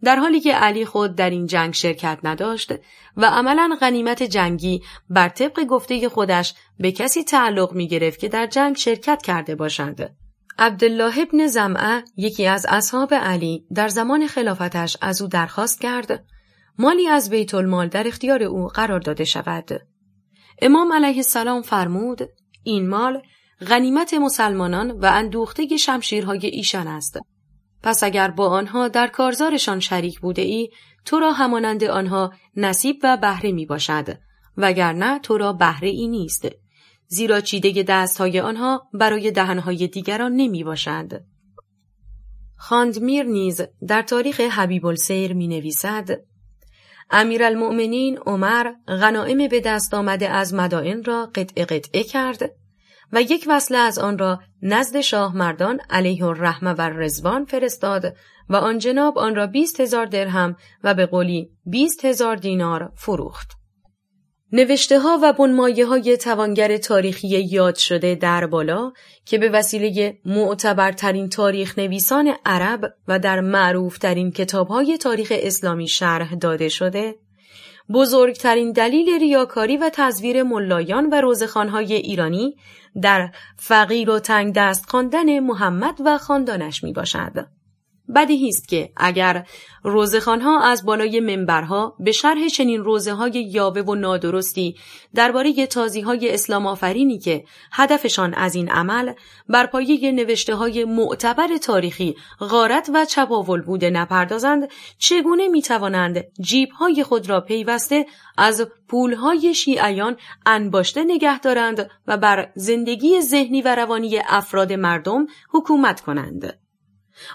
در 0.02 0.16
حالی 0.16 0.40
که 0.40 0.52
علی 0.54 0.84
خود 0.84 1.16
در 1.16 1.30
این 1.30 1.46
جنگ 1.46 1.74
شرکت 1.74 2.18
نداشت 2.22 2.72
و 3.16 3.26
عملا 3.26 3.76
غنیمت 3.80 4.22
جنگی 4.22 4.82
بر 5.10 5.28
طبق 5.28 5.64
گفته 5.64 6.08
خودش 6.08 6.54
به 6.78 6.92
کسی 6.92 7.24
تعلق 7.24 7.72
می 7.72 7.88
گرفت 7.88 8.18
که 8.18 8.28
در 8.28 8.46
جنگ 8.46 8.76
شرکت 8.76 9.22
کرده 9.22 9.54
باشد. 9.54 10.21
عبدالله 10.58 11.20
ابن 11.20 11.46
زمعه 11.46 12.04
یکی 12.16 12.46
از 12.46 12.66
اصحاب 12.68 13.14
علی 13.14 13.66
در 13.74 13.88
زمان 13.88 14.26
خلافتش 14.26 14.96
از 15.00 15.22
او 15.22 15.28
درخواست 15.28 15.80
کرد 15.80 16.24
مالی 16.78 17.08
از 17.08 17.30
بیت 17.30 17.54
المال 17.54 17.88
در 17.88 18.06
اختیار 18.06 18.42
او 18.42 18.66
قرار 18.66 19.00
داده 19.00 19.24
شود. 19.24 19.80
امام 20.62 20.92
علیه 20.92 21.16
السلام 21.16 21.62
فرمود 21.62 22.20
این 22.62 22.88
مال 22.88 23.22
غنیمت 23.68 24.14
مسلمانان 24.14 24.90
و 24.90 25.04
اندوخته 25.04 25.76
شمشیرهای 25.76 26.46
ایشان 26.46 26.86
است. 26.86 27.18
پس 27.82 28.04
اگر 28.04 28.30
با 28.30 28.48
آنها 28.48 28.88
در 28.88 29.06
کارزارشان 29.06 29.80
شریک 29.80 30.20
بوده 30.20 30.42
ای 30.42 30.70
تو 31.04 31.18
را 31.18 31.32
همانند 31.32 31.84
آنها 31.84 32.32
نصیب 32.56 32.96
و 33.02 33.16
بهره 33.16 33.52
می 33.52 33.66
باشد 33.66 34.18
وگرنه 34.56 35.18
تو 35.18 35.38
را 35.38 35.52
بهره 35.52 35.88
ای 35.88 36.08
نیست 36.08 36.48
زیرا 37.12 37.40
چیده 37.40 37.82
دستهای 37.82 38.40
آنها 38.40 38.88
برای 38.94 39.30
دهنهای 39.30 39.88
دیگران 39.88 40.32
نمی 40.32 40.64
باشد. 40.64 41.22
خاندمیر 42.56 43.22
نیز 43.22 43.60
در 43.88 44.02
تاریخ 44.02 44.40
حبیب 44.40 44.86
السیر 44.86 45.32
می 45.32 45.48
نویسد 45.48 46.10
امیرالمؤمنین 47.10 48.18
عمر 48.18 48.72
غنائم 48.86 49.48
به 49.48 49.60
دست 49.60 49.94
آمده 49.94 50.28
از 50.28 50.54
مدائن 50.54 51.04
را 51.04 51.30
قطع 51.34 51.64
قطعه 51.64 52.02
کرد 52.02 52.50
و 53.12 53.22
یک 53.22 53.44
وصله 53.48 53.78
از 53.78 53.98
آن 53.98 54.18
را 54.18 54.40
نزد 54.62 55.00
شاه 55.00 55.36
مردان 55.36 55.80
علیه 55.90 56.24
الرحمه 56.24 56.70
و 56.70 56.80
رزوان 56.80 57.44
فرستاد 57.44 58.16
و 58.48 58.56
آن 58.56 58.78
جناب 58.78 59.18
آن 59.18 59.34
را 59.34 59.46
بیست 59.46 59.80
هزار 59.80 60.06
درهم 60.06 60.56
و 60.84 60.94
به 60.94 61.06
قولی 61.06 61.50
بیست 61.66 62.04
هزار 62.04 62.36
دینار 62.36 62.92
فروخت. 62.96 63.61
نوشته 64.54 64.98
ها 64.98 65.18
و 65.22 65.32
بنمایه 65.32 65.86
های 65.86 66.16
توانگر 66.16 66.76
تاریخی 66.76 67.28
یاد 67.28 67.74
شده 67.74 68.14
در 68.14 68.46
بالا 68.46 68.92
که 69.24 69.38
به 69.38 69.48
وسیله 69.48 70.18
معتبرترین 70.24 71.28
تاریخ 71.28 71.78
نویسان 71.78 72.34
عرب 72.44 72.94
و 73.08 73.18
در 73.18 73.40
معروفترین 73.40 74.30
کتاب 74.30 74.68
های 74.68 74.98
تاریخ 74.98 75.32
اسلامی 75.36 75.88
شرح 75.88 76.34
داده 76.34 76.68
شده 76.68 77.14
بزرگترین 77.94 78.72
دلیل 78.72 79.18
ریاکاری 79.20 79.76
و 79.76 79.90
تزویر 79.92 80.42
ملایان 80.42 81.06
و 81.12 81.20
روزخانهای 81.20 81.94
ایرانی 81.94 82.56
در 83.02 83.30
فقیر 83.56 84.10
و 84.10 84.18
تنگ 84.18 84.54
دست 84.54 84.90
خواندن 84.90 85.38
محمد 85.40 85.94
و 86.04 86.18
خاندانش 86.18 86.84
می 86.84 86.92
باشد. 86.92 87.46
بدیهی 88.14 88.48
است 88.48 88.68
که 88.68 88.92
اگر 88.96 89.46
روزخانها 89.84 90.60
از 90.60 90.84
بالای 90.84 91.20
منبرها 91.20 91.96
به 91.98 92.12
شرح 92.12 92.48
چنین 92.48 92.84
روزه 92.84 93.12
های 93.12 93.32
یاوه 93.32 93.80
و 93.82 93.94
نادرستی 93.94 94.76
درباره 95.14 95.66
تازی 95.66 96.00
های 96.00 96.34
اسلام 96.34 96.66
آفرینی 96.66 97.18
که 97.18 97.44
هدفشان 97.72 98.34
از 98.34 98.54
این 98.54 98.70
عمل 98.70 99.12
بر 99.48 99.66
پایه 99.66 100.12
نوشته 100.12 100.54
های 100.54 100.84
معتبر 100.84 101.56
تاریخی 101.56 102.16
غارت 102.40 102.90
و 102.94 103.04
چپاول 103.04 103.62
بوده 103.62 103.90
نپردازند 103.90 104.68
چگونه 104.98 105.48
می 105.48 105.62
توانند 105.62 106.24
جیب 106.40 106.68
های 106.70 107.02
خود 107.02 107.28
را 107.28 107.40
پیوسته 107.40 108.06
از 108.38 108.66
پول 108.88 109.14
های 109.14 109.54
شیعیان 109.54 110.16
انباشته 110.46 111.04
نگه 111.04 111.40
دارند 111.40 111.90
و 112.06 112.16
بر 112.16 112.52
زندگی 112.54 113.20
ذهنی 113.20 113.62
و 113.62 113.74
روانی 113.74 114.18
افراد 114.28 114.72
مردم 114.72 115.26
حکومت 115.50 116.00
کنند. 116.00 116.61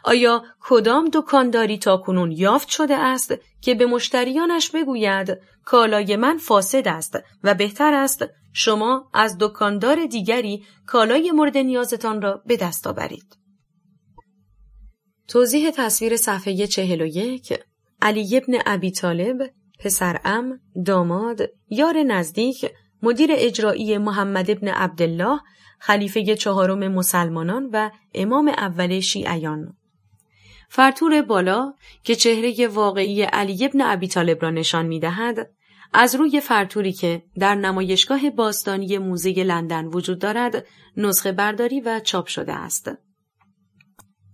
آیا 0.03 0.43
کدام 0.61 1.09
دکانداری 1.13 1.77
تا 1.77 1.97
کنون 1.97 2.31
یافت 2.31 2.67
شده 2.67 2.95
است 2.95 3.33
که 3.61 3.75
به 3.75 3.85
مشتریانش 3.85 4.71
بگوید 4.71 5.37
کالای 5.65 6.15
من 6.15 6.37
فاسد 6.37 6.87
است 6.87 7.17
و 7.43 7.53
بهتر 7.53 7.93
است 7.93 8.25
شما 8.53 9.09
از 9.13 9.37
دکاندار 9.39 10.05
دیگری 10.05 10.65
کالای 10.85 11.31
مورد 11.31 11.57
نیازتان 11.57 12.21
را 12.21 12.41
به 12.45 12.57
دست 12.57 12.87
آورید. 12.87 13.37
توضیح 15.27 15.71
تصویر 15.71 16.17
صفحه 16.17 16.67
چهل 16.67 17.01
و 17.01 17.05
یک 17.05 17.59
علی 18.01 18.37
ابن 18.37 18.57
ابی 18.65 18.91
طالب 18.91 19.37
پسرم، 19.79 20.59
داماد، 20.85 21.41
یار 21.69 22.03
نزدیک، 22.03 22.71
مدیر 23.03 23.29
اجرایی 23.33 23.97
محمد 23.97 24.51
ابن 24.51 24.67
عبدالله 24.67 25.39
خلیفه 25.79 26.35
چهارم 26.35 26.87
مسلمانان 26.87 27.69
و 27.73 27.89
امام 28.13 28.47
اول 28.47 28.99
شیعیان 28.99 29.77
فرتور 30.69 31.21
بالا 31.21 31.73
که 32.03 32.15
چهره 32.15 32.67
واقعی 32.67 33.21
علی 33.21 33.65
ابن 33.65 33.81
ابی 33.81 34.07
طالب 34.07 34.43
را 34.43 34.49
نشان 34.49 34.85
می 34.85 34.99
دهد، 34.99 35.51
از 35.93 36.15
روی 36.15 36.41
فرتوری 36.41 36.93
که 36.93 37.23
در 37.39 37.55
نمایشگاه 37.55 38.29
باستانی 38.29 38.97
موزه 38.97 39.31
لندن 39.31 39.85
وجود 39.85 40.19
دارد 40.19 40.65
نسخه 40.97 41.31
برداری 41.31 41.81
و 41.81 41.99
چاپ 41.99 42.27
شده 42.27 42.53
است. 42.53 42.91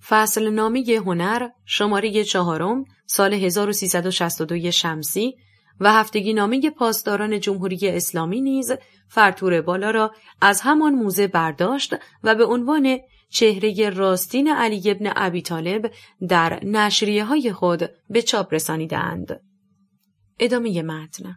فصل 0.07 0.49
نامی 0.49 0.93
هنر 0.93 1.49
شماره 1.65 2.23
چهارم 2.23 2.85
سال 3.05 3.33
1362 3.33 4.71
شمسی 4.71 5.35
و 5.79 5.93
هفتگی 5.93 6.33
نامه 6.33 6.69
پاسداران 6.69 7.39
جمهوری 7.39 7.89
اسلامی 7.89 8.41
نیز 8.41 8.71
فرتور 9.07 9.61
بالا 9.61 9.91
را 9.91 10.13
از 10.41 10.61
همان 10.61 10.95
موزه 10.95 11.27
برداشت 11.27 11.95
و 12.23 12.35
به 12.35 12.45
عنوان 12.45 12.99
چهره 13.29 13.89
راستین 13.89 14.47
علی 14.47 14.91
ابن 14.91 15.13
ابی 15.15 15.41
طالب 15.41 15.91
در 16.29 16.59
نشریه 16.63 17.25
های 17.25 17.51
خود 17.51 17.89
به 18.09 18.21
چاپ 18.21 18.53
رسانیدند. 18.53 19.41
ادامه 20.39 20.81
متن 20.81 21.35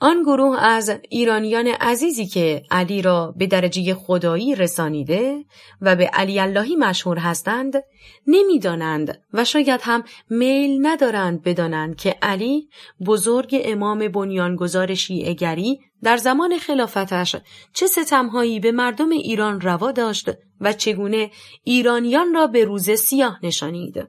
آن 0.00 0.22
گروه 0.22 0.62
از 0.62 0.90
ایرانیان 1.10 1.66
عزیزی 1.66 2.26
که 2.26 2.62
علی 2.70 3.02
را 3.02 3.34
به 3.36 3.46
درجه 3.46 3.94
خدایی 3.94 4.54
رسانیده 4.54 5.44
و 5.80 5.96
به 5.96 6.06
علی 6.06 6.40
اللهی 6.40 6.76
مشهور 6.76 7.18
هستند 7.18 7.74
نمی‌دانند 8.26 9.22
و 9.32 9.44
شاید 9.44 9.80
هم 9.82 10.04
میل 10.30 10.86
ندارند 10.86 11.42
بدانند 11.42 11.96
که 11.96 12.16
علی 12.22 12.68
بزرگ 13.06 13.60
امام 13.64 14.08
بنیانگذار 14.08 14.94
شیعهگری 14.94 15.80
در 16.02 16.16
زمان 16.16 16.58
خلافتش 16.58 17.36
چه 17.72 17.86
ستمهایی 17.86 18.60
به 18.60 18.72
مردم 18.72 19.10
ایران 19.10 19.60
روا 19.60 19.92
داشت 19.92 20.30
و 20.60 20.72
چگونه 20.72 21.30
ایرانیان 21.64 22.34
را 22.34 22.46
به 22.46 22.64
روز 22.64 22.90
سیاه 22.90 23.38
نشانید. 23.42 24.08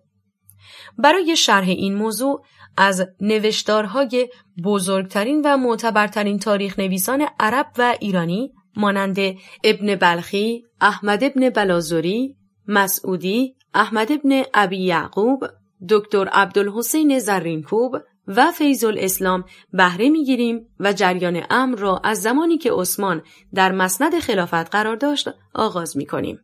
برای 0.97 1.35
شرح 1.35 1.67
این 1.67 1.95
موضوع 1.95 2.43
از 2.77 3.07
نوشتارهای 3.21 4.29
بزرگترین 4.63 5.41
و 5.45 5.57
معتبرترین 5.57 6.39
تاریخ 6.39 6.79
نویسان 6.79 7.27
عرب 7.39 7.67
و 7.77 7.95
ایرانی 7.99 8.53
مانند 8.77 9.17
ابن 9.63 9.95
بلخی، 9.95 10.63
احمد 10.81 11.23
ابن 11.23 11.49
بلازوری، 11.49 12.35
مسعودی، 12.67 13.55
احمد 13.73 14.11
ابن 14.11 14.43
ابی 14.53 14.77
یعقوب، 14.77 15.45
دکتر 15.89 16.27
عبدالحسین 16.27 17.19
زرینکوب 17.19 17.95
و 18.27 18.51
فیض 18.51 18.83
الاسلام 18.83 19.43
بهره 19.73 20.09
می‌گیریم 20.09 20.67
و 20.79 20.93
جریان 20.93 21.43
امر 21.49 21.77
را 21.77 22.01
از 22.03 22.21
زمانی 22.21 22.57
که 22.57 22.71
عثمان 22.73 23.21
در 23.53 23.71
مسند 23.71 24.19
خلافت 24.19 24.69
قرار 24.71 24.95
داشت 24.95 25.29
آغاز 25.53 25.97
می 25.97 26.05
کنیم. 26.05 26.39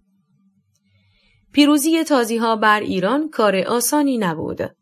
پیروزی 1.51 2.03
تازی 2.03 2.37
ها 2.37 2.55
بر 2.55 2.79
ایران 2.79 3.29
کار 3.29 3.55
آسانی 3.55 4.17
نبود. 4.17 4.75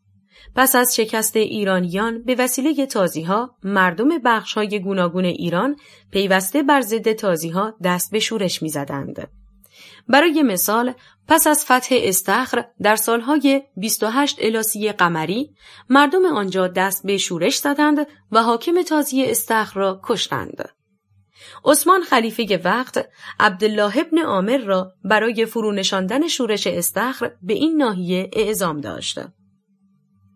پس 0.56 0.76
از 0.76 0.96
شکست 0.96 1.36
ایرانیان 1.36 2.22
به 2.22 2.34
وسیله 2.34 2.86
تازی 2.86 3.22
ها 3.22 3.56
مردم 3.62 4.08
بخش 4.24 4.54
های 4.54 4.80
گوناگون 4.80 5.24
ایران 5.24 5.76
پیوسته 6.10 6.62
بر 6.62 6.80
ضد 6.80 7.12
تازی 7.12 7.48
ها 7.48 7.74
دست 7.84 8.10
به 8.10 8.18
شورش 8.18 8.62
می 8.62 8.68
زدند. 8.68 9.28
برای 10.08 10.42
مثال 10.42 10.94
پس 11.28 11.46
از 11.46 11.64
فتح 11.64 11.94
استخر 11.98 12.64
در 12.82 12.96
سالهای 12.96 13.62
28 13.76 14.36
الاسی 14.40 14.92
قمری 14.92 15.54
مردم 15.88 16.26
آنجا 16.26 16.68
دست 16.68 17.06
به 17.06 17.18
شورش 17.18 17.56
زدند 17.56 18.06
و 18.32 18.42
حاکم 18.42 18.82
تازی 18.82 19.24
استخر 19.24 19.80
را 19.80 20.00
کشتند. 20.04 20.68
عثمان 21.64 22.02
خلیفه 22.02 22.60
وقت 22.64 23.08
عبدالله 23.40 23.98
ابن 23.98 24.18
عامر 24.18 24.58
را 24.58 24.92
برای 25.04 25.46
فرونشاندن 25.46 26.28
شورش 26.28 26.66
استخر 26.66 27.30
به 27.42 27.54
این 27.54 27.76
ناحیه 27.76 28.30
اعزام 28.32 28.80
داشت. 28.80 29.18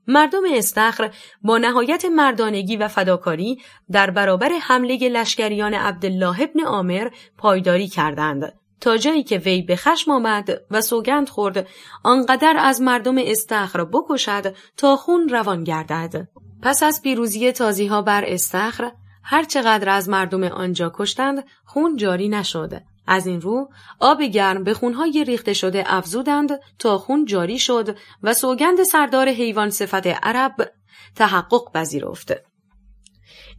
مردم 0.06 0.42
استخر 0.52 1.10
با 1.42 1.58
نهایت 1.58 2.04
مردانگی 2.04 2.76
و 2.76 2.88
فداکاری 2.88 3.58
در 3.90 4.10
برابر 4.10 4.48
حمله 4.62 4.96
لشکریان 5.08 5.74
عبدالله 5.74 6.40
ابن 6.40 6.60
عامر 6.60 7.10
پایداری 7.38 7.88
کردند. 7.88 8.52
تا 8.80 8.96
جایی 8.96 9.22
که 9.22 9.38
وی 9.38 9.62
به 9.62 9.76
خشم 9.76 10.10
آمد 10.10 10.62
و 10.70 10.80
سوگند 10.80 11.28
خورد 11.28 11.68
آنقدر 12.04 12.56
از 12.58 12.80
مردم 12.80 13.14
استخر 13.18 13.84
بکشد 13.84 14.54
تا 14.76 14.96
خون 14.96 15.28
روان 15.28 15.64
گردد. 15.64 16.28
پس 16.62 16.82
از 16.82 17.02
پیروزی 17.02 17.52
تازی 17.52 17.86
ها 17.86 18.02
بر 18.02 18.24
استخر 18.26 18.92
هرچقدر 19.22 19.88
از 19.88 20.08
مردم 20.08 20.44
آنجا 20.44 20.92
کشتند 20.94 21.44
خون 21.64 21.96
جاری 21.96 22.28
نشد. 22.28 22.82
از 23.06 23.26
این 23.26 23.40
رو 23.40 23.70
آب 24.00 24.22
گرم 24.22 24.64
به 24.64 24.74
خونهای 24.74 25.24
ریخته 25.24 25.52
شده 25.52 25.84
افزودند 25.86 26.50
تا 26.78 26.98
خون 26.98 27.24
جاری 27.24 27.58
شد 27.58 27.96
و 28.22 28.34
سوگند 28.34 28.82
سردار 28.82 29.28
حیوان 29.28 29.70
صفت 29.70 30.06
عرب 30.06 30.72
تحقق 31.16 31.72
پذیرفت. 31.74 32.32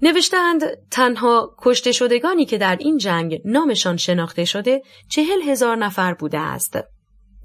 نوشتند 0.01 0.61
تنها 0.91 1.55
کشته 1.57 1.91
شدگانی 1.91 2.45
که 2.45 2.57
در 2.57 2.75
این 2.79 2.97
جنگ 2.97 3.41
نامشان 3.45 3.97
شناخته 3.97 4.45
شده 4.45 4.81
چهل 5.09 5.41
هزار 5.41 5.75
نفر 5.75 6.13
بوده 6.13 6.39
است. 6.39 6.77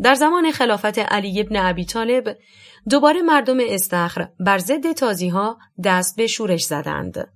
در 0.03 0.15
زمان 0.15 0.51
خلافت 0.51 0.99
علی 0.99 1.41
ابن 1.41 1.57
ابی 1.57 1.85
طالب 1.85 2.37
دوباره 2.91 3.23
مردم 3.23 3.57
استخر 3.61 4.29
بر 4.41 4.59
ضد 4.59 4.93
تازی 4.93 5.29
ها 5.29 5.59
دست 5.85 6.17
به 6.17 6.27
شورش 6.27 6.65
زدند. 6.65 7.33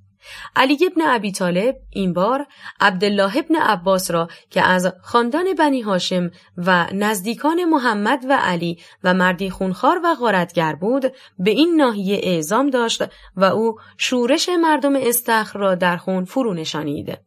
علی 0.56 0.78
ابن 0.86 1.02
ابی 1.02 1.32
طالب 1.32 1.76
این 1.90 2.12
بار 2.12 2.46
عبدالله 2.80 3.36
ابن 3.38 3.56
عباس 3.56 4.10
را 4.10 4.28
که 4.50 4.62
از 4.62 4.92
خاندان 5.02 5.54
بنی 5.54 5.80
هاشم 5.80 6.30
و 6.56 6.86
نزدیکان 6.92 7.64
محمد 7.64 8.24
و 8.28 8.32
علی 8.32 8.78
و 9.04 9.14
مردی 9.14 9.50
خونخوار 9.50 10.00
و 10.04 10.14
غارتگر 10.14 10.74
بود 10.74 11.12
به 11.38 11.50
این 11.50 11.76
ناحیه 11.76 12.20
اعزام 12.22 12.70
داشت 12.70 13.02
و 13.36 13.44
او 13.44 13.76
شورش 13.98 14.48
مردم 14.48 14.96
استخر 14.96 15.58
را 15.58 15.74
در 15.74 15.96
خون 15.96 16.24
فرو 16.24 16.54
نشانید. 16.54 17.18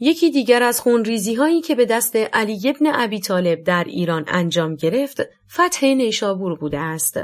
یکی 0.00 0.30
دیگر 0.30 0.62
از 0.62 0.80
خونریزی 0.80 1.34
هایی 1.34 1.60
که 1.60 1.74
به 1.74 1.86
دست 1.86 2.16
علی 2.16 2.68
ابن 2.68 2.86
ابی 2.94 3.20
طالب 3.20 3.62
در 3.62 3.84
ایران 3.84 4.24
انجام 4.28 4.74
گرفت 4.74 5.20
فتح 5.50 5.86
نیشابور 5.86 6.58
بوده 6.58 6.78
است. 6.78 7.18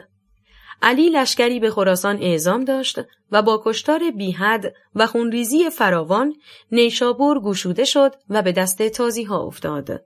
علی 0.82 1.08
لشکری 1.08 1.60
به 1.60 1.70
خراسان 1.70 2.18
اعزام 2.22 2.64
داشت 2.64 3.00
و 3.32 3.42
با 3.42 3.62
کشتار 3.64 4.10
بیحد 4.10 4.72
و 4.94 5.06
خونریزی 5.06 5.70
فراوان 5.70 6.34
نیشابور 6.72 7.40
گشوده 7.40 7.84
شد 7.84 8.14
و 8.28 8.42
به 8.42 8.52
دست 8.52 8.88
تازی 8.88 9.22
ها 9.22 9.42
افتاد. 9.42 10.04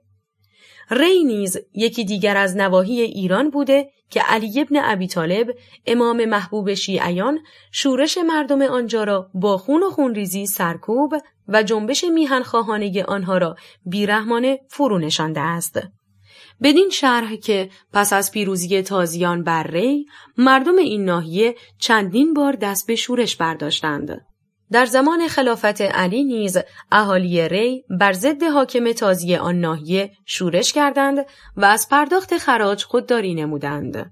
ری 0.91 1.23
نیز 1.23 1.57
یکی 1.73 2.05
دیگر 2.05 2.37
از 2.37 2.57
نواحی 2.57 3.01
ایران 3.01 3.49
بوده 3.49 3.89
که 4.09 4.21
علی 4.21 4.61
ابن 4.61 4.79
ابی 4.83 5.07
طالب 5.07 5.55
امام 5.85 6.25
محبوب 6.25 6.73
شیعیان 6.73 7.39
شورش 7.71 8.17
مردم 8.17 8.61
آنجا 8.61 9.03
را 9.03 9.29
با 9.33 9.57
خون 9.57 9.83
و 9.83 9.89
خونریزی 9.89 10.45
سرکوب 10.45 11.13
و 11.47 11.63
جنبش 11.63 12.03
میهن 12.03 12.43
خواهانه 12.43 13.03
آنها 13.03 13.37
را 13.37 13.55
بیرحمانه 13.85 14.59
فرو 14.69 14.99
نشانده 14.99 15.39
است. 15.39 15.81
بدین 16.63 16.89
شرح 16.89 17.35
که 17.35 17.69
پس 17.93 18.13
از 18.13 18.31
پیروزی 18.31 18.81
تازیان 18.81 19.43
بر 19.43 19.63
ری 19.63 20.05
مردم 20.37 20.77
این 20.77 21.05
ناحیه 21.05 21.55
چندین 21.79 22.33
بار 22.33 22.53
دست 22.53 22.87
به 22.87 22.95
شورش 22.95 23.35
برداشتند. 23.35 24.25
در 24.71 24.85
زمان 24.85 25.27
خلافت 25.27 25.81
علی 25.81 26.23
نیز 26.23 26.57
اهالی 26.91 27.47
ری 27.47 27.83
بر 27.99 28.13
ضد 28.13 28.43
حاکم 28.43 28.91
تازی 28.91 29.35
آن 29.35 29.59
ناحیه 29.59 30.11
شورش 30.25 30.73
کردند 30.73 31.25
و 31.57 31.65
از 31.65 31.89
پرداخت 31.89 32.37
خراج 32.37 32.83
خودداری 32.83 33.35
نمودند. 33.35 34.11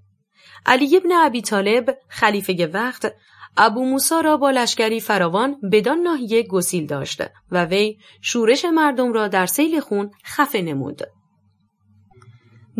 علی 0.66 0.98
ابن 0.98 1.12
ابی 1.12 1.42
طالب 1.42 1.98
خلیفه 2.10 2.70
وقت 2.74 3.14
ابو 3.58 3.86
موسا 3.86 4.22
را 4.22 4.38
با 4.38 4.52
لشکری 4.52 5.00
فراوان 5.00 5.56
بدان 5.72 5.98
ناحیه 6.00 6.44
گسیل 6.44 6.88
داشت 6.88 7.22
و 7.52 7.66
وی 7.66 7.98
شورش 8.22 8.66
مردم 8.66 9.14
را 9.14 9.28
در 9.28 9.46
سیل 9.46 9.80
خون 9.80 10.12
خفه 10.26 10.62
نمود. 10.62 11.02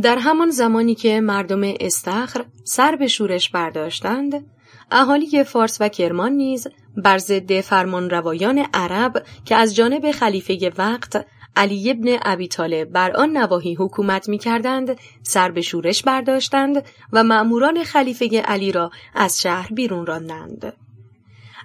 در 0.02 0.18
همان 0.18 0.50
زمانی 0.50 0.96
که 0.96 1.22
مردم 1.22 1.62
استخر 1.80 2.46
سر 2.64 2.96
به 2.96 3.08
شورش 3.08 3.50
برداشتند، 3.50 4.46
اهالی 4.92 5.44
فارس 5.44 5.78
و 5.80 5.90
کرمان 5.90 6.32
نیز 6.32 6.68
بر 6.98 7.18
ضد 7.18 7.62
فرمان 7.62 8.10
روایان 8.10 8.66
عرب 8.74 9.26
که 9.46 9.56
از 9.56 9.76
جانب 9.76 10.12
خلیفه 10.12 10.72
وقت 10.78 11.26
علی 11.56 11.92
ابن 11.92 12.18
ابی 12.22 12.48
طالب 12.48 12.90
بر 12.90 13.12
آن 13.12 13.38
نواحی 13.38 13.76
حکومت 13.76 14.30
می 14.30 14.38
کردند 14.38 14.98
سر 15.24 15.52
به 15.52 15.62
شورش 15.62 16.04
برداشتند 16.04 16.84
و 17.14 17.24
مأموران 17.24 17.84
خلیفه 17.84 18.42
علی 18.42 18.72
را 18.72 18.92
از 19.16 19.42
شهر 19.42 19.74
بیرون 19.74 20.06
راندند. 20.06 20.74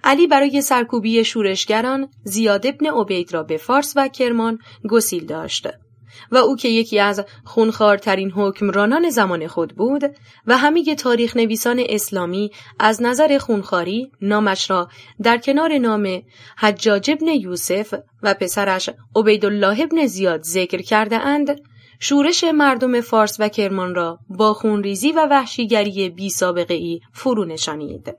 علی 0.04 0.26
برای 0.26 0.60
سرکوبی 0.60 1.24
شورشگران 1.24 2.08
زیاد 2.24 2.66
ابن 2.66 2.86
عبید 2.86 3.34
را 3.34 3.42
به 3.42 3.56
فارس 3.56 3.92
و 3.96 4.08
کرمان 4.08 4.58
گسیل 4.88 5.26
داشت. 5.26 5.68
و 6.30 6.36
او 6.36 6.56
که 6.56 6.68
یکی 6.68 7.00
از 7.00 7.24
خونخوارترین 7.44 8.30
حکمرانان 8.30 9.10
زمان 9.10 9.46
خود 9.46 9.74
بود 9.76 10.02
و 10.46 10.56
همه 10.56 10.94
تاریخ 10.94 11.36
نویسان 11.36 11.82
اسلامی 11.88 12.50
از 12.78 13.02
نظر 13.02 13.38
خونخاری 13.38 14.10
نامش 14.22 14.70
را 14.70 14.88
در 15.22 15.38
کنار 15.38 15.78
نام 15.78 16.22
حجاج 16.58 17.10
ابن 17.10 17.28
یوسف 17.28 17.94
و 18.22 18.34
پسرش 18.34 18.90
عبیدالله 19.16 19.80
ابن 19.82 20.06
زیاد 20.06 20.42
ذکر 20.42 20.82
کرده 20.82 21.16
اند 21.16 21.60
شورش 22.00 22.44
مردم 22.44 23.00
فارس 23.00 23.36
و 23.40 23.48
کرمان 23.48 23.94
را 23.94 24.18
با 24.28 24.54
خونریزی 24.54 25.12
و 25.12 25.26
وحشیگری 25.30 26.10
بی 26.10 26.30
سابقه 26.30 26.74
ای 26.74 27.00
فرو 27.12 27.44
نشانید. 27.44 28.14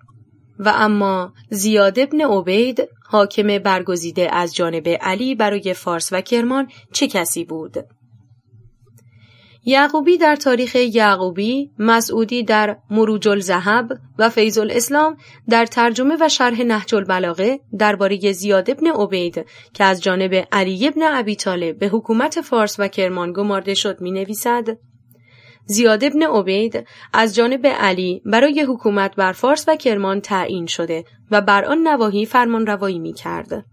و 0.60 0.74
اما 0.76 1.34
زیاد 1.50 2.00
ابن 2.00 2.22
عبید 2.22 2.90
حاکم 3.12 3.58
برگزیده 3.58 4.36
از 4.36 4.56
جانب 4.56 4.88
علی 5.02 5.36
برای 5.36 5.74
فارس 5.74 6.10
و 6.14 6.22
کرمان 6.22 6.68
چه 6.94 7.08
کسی 7.08 7.46
بود؟ 7.46 7.78
یعقوبی 9.66 10.18
در 10.18 10.36
تاریخ 10.36 10.76
یعقوبی، 10.76 11.72
مسعودی 11.80 12.44
در 12.44 12.78
مروج 12.90 13.28
الزهب 13.28 13.90
و 14.20 14.30
فیض 14.30 14.58
الاسلام 14.58 15.18
در 15.50 15.66
ترجمه 15.66 16.18
و 16.22 16.30
شرح 16.30 16.62
نهج 16.62 16.96
البلاغه 16.96 17.60
درباره 17.80 18.32
زیاد 18.32 18.70
ابن 18.70 18.88
عبید 18.88 19.46
که 19.74 19.84
از 19.84 20.04
جانب 20.04 20.48
علی 20.52 20.88
ابن 20.88 21.02
ابی 21.04 21.36
طالب 21.36 21.80
به 21.80 21.88
حکومت 21.88 22.42
فارس 22.42 22.76
و 22.80 22.88
کرمان 22.88 23.34
گمارده 23.34 23.74
شد 23.74 24.02
می 24.02 24.12
نویسد 24.12 24.78
زیاد 25.70 26.04
ابن 26.04 26.24
عبید 26.24 26.88
از 27.14 27.36
جانب 27.36 27.68
علی 27.68 28.22
برای 28.26 28.62
حکومت 28.62 29.16
بر 29.16 29.32
فارس 29.32 29.66
و 29.68 29.76
کرمان 29.76 30.22
تعیین 30.22 30.66
شده 30.66 31.06
و 31.32 31.42
بر 31.42 31.66
آن 31.66 31.88
نواحی 31.88 32.26
فرمان 32.26 32.68
روایی 32.68 33.00
می 33.00 33.14
کرد. 33.14 33.66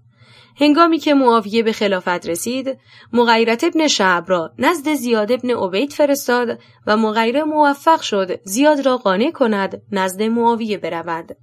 هنگامی 0.60 0.98
که 0.98 1.14
معاویه 1.14 1.62
به 1.62 1.72
خلافت 1.72 2.28
رسید، 2.28 2.78
مغیرت 3.12 3.64
ابن 3.64 3.86
شعب 3.86 4.24
را 4.28 4.52
نزد 4.58 4.94
زیاد 4.94 5.32
ابن 5.32 5.50
عبید 5.50 5.92
فرستاد 5.92 6.58
و 6.86 6.96
مغیره 6.96 7.44
موفق 7.44 8.00
شد 8.00 8.40
زیاد 8.44 8.86
را 8.86 8.96
قانع 8.96 9.30
کند 9.30 9.82
نزد 9.92 10.22
معاویه 10.22 10.78
برود. 10.78 11.36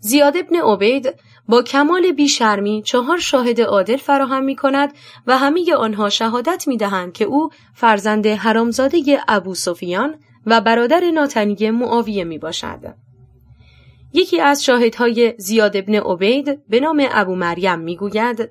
زیاد 0.00 0.36
ابن 0.36 0.56
عبید 0.56 1.14
با 1.48 1.62
کمال 1.62 2.12
بیشرمی 2.12 2.82
چهار 2.82 3.18
شاهد 3.18 3.60
عادل 3.60 3.96
فراهم 3.96 4.44
می 4.44 4.56
کند 4.56 4.92
و 5.26 5.38
همه 5.38 5.74
آنها 5.74 6.08
شهادت 6.08 6.68
می 6.68 6.76
دهند 6.76 7.12
که 7.12 7.24
او 7.24 7.50
فرزند 7.74 8.26
حرامزاده 8.26 9.02
ابو 9.28 9.54
سفیان 9.54 10.14
و 10.46 10.60
برادر 10.60 11.10
ناتنی 11.10 11.70
معاویه 11.70 12.24
می 12.24 12.38
باشد. 12.38 12.94
یکی 14.12 14.40
از 14.40 14.64
شاهدهای 14.64 15.34
زیاد 15.38 15.76
ابن 15.76 15.94
عبید 15.94 16.68
به 16.68 16.80
نام 16.80 17.06
ابو 17.10 17.34
مریم 17.34 17.78
می 17.78 17.96
گوید 17.96 18.50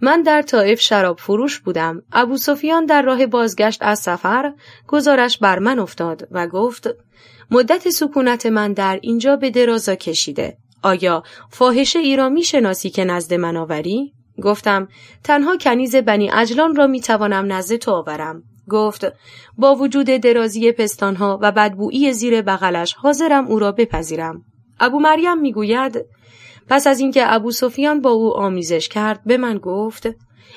من 0.00 0.22
در 0.22 0.42
طائف 0.42 0.80
شراب 0.80 1.18
فروش 1.18 1.58
بودم. 1.58 2.02
ابو 2.12 2.36
سفیان 2.36 2.86
در 2.86 3.02
راه 3.02 3.26
بازگشت 3.26 3.82
از 3.82 3.98
سفر 3.98 4.52
گزارش 4.88 5.38
بر 5.38 5.58
من 5.58 5.78
افتاد 5.78 6.28
و 6.30 6.46
گفت 6.46 6.88
مدت 7.50 7.90
سکونت 7.90 8.46
من 8.46 8.72
در 8.72 8.98
اینجا 9.02 9.36
به 9.36 9.50
درازا 9.50 9.94
کشیده. 9.94 10.56
آیا 10.82 11.22
فاحشه 11.50 11.98
ای 11.98 12.16
را 12.16 12.28
می 12.28 12.42
شناسی 12.42 12.90
که 12.90 13.04
نزد 13.04 13.34
من 13.34 13.56
آوری؟ 13.56 14.12
گفتم 14.42 14.88
تنها 15.24 15.56
کنیز 15.56 15.96
بنی 15.96 16.30
اجلان 16.30 16.76
را 16.76 16.86
می 16.86 17.00
توانم 17.00 17.52
نزد 17.52 17.76
تو 17.76 17.90
آورم. 17.90 18.42
گفت 18.70 19.06
با 19.58 19.74
وجود 19.74 20.06
درازی 20.06 20.72
پستانها 20.72 21.38
و 21.42 21.52
بدبویی 21.52 22.12
زیر 22.12 22.42
بغلش 22.42 22.94
حاضرم 22.94 23.46
او 23.46 23.58
را 23.58 23.72
بپذیرم. 23.72 24.44
ابو 24.80 25.00
مریم 25.00 25.38
می‌گوید 25.38 26.04
پس 26.68 26.86
از 26.86 27.00
اینکه 27.00 27.34
ابو 27.34 27.50
سفیان 27.50 28.00
با 28.00 28.10
او 28.10 28.36
آمیزش 28.36 28.88
کرد 28.88 29.20
به 29.26 29.36
من 29.36 29.58
گفت 29.58 30.08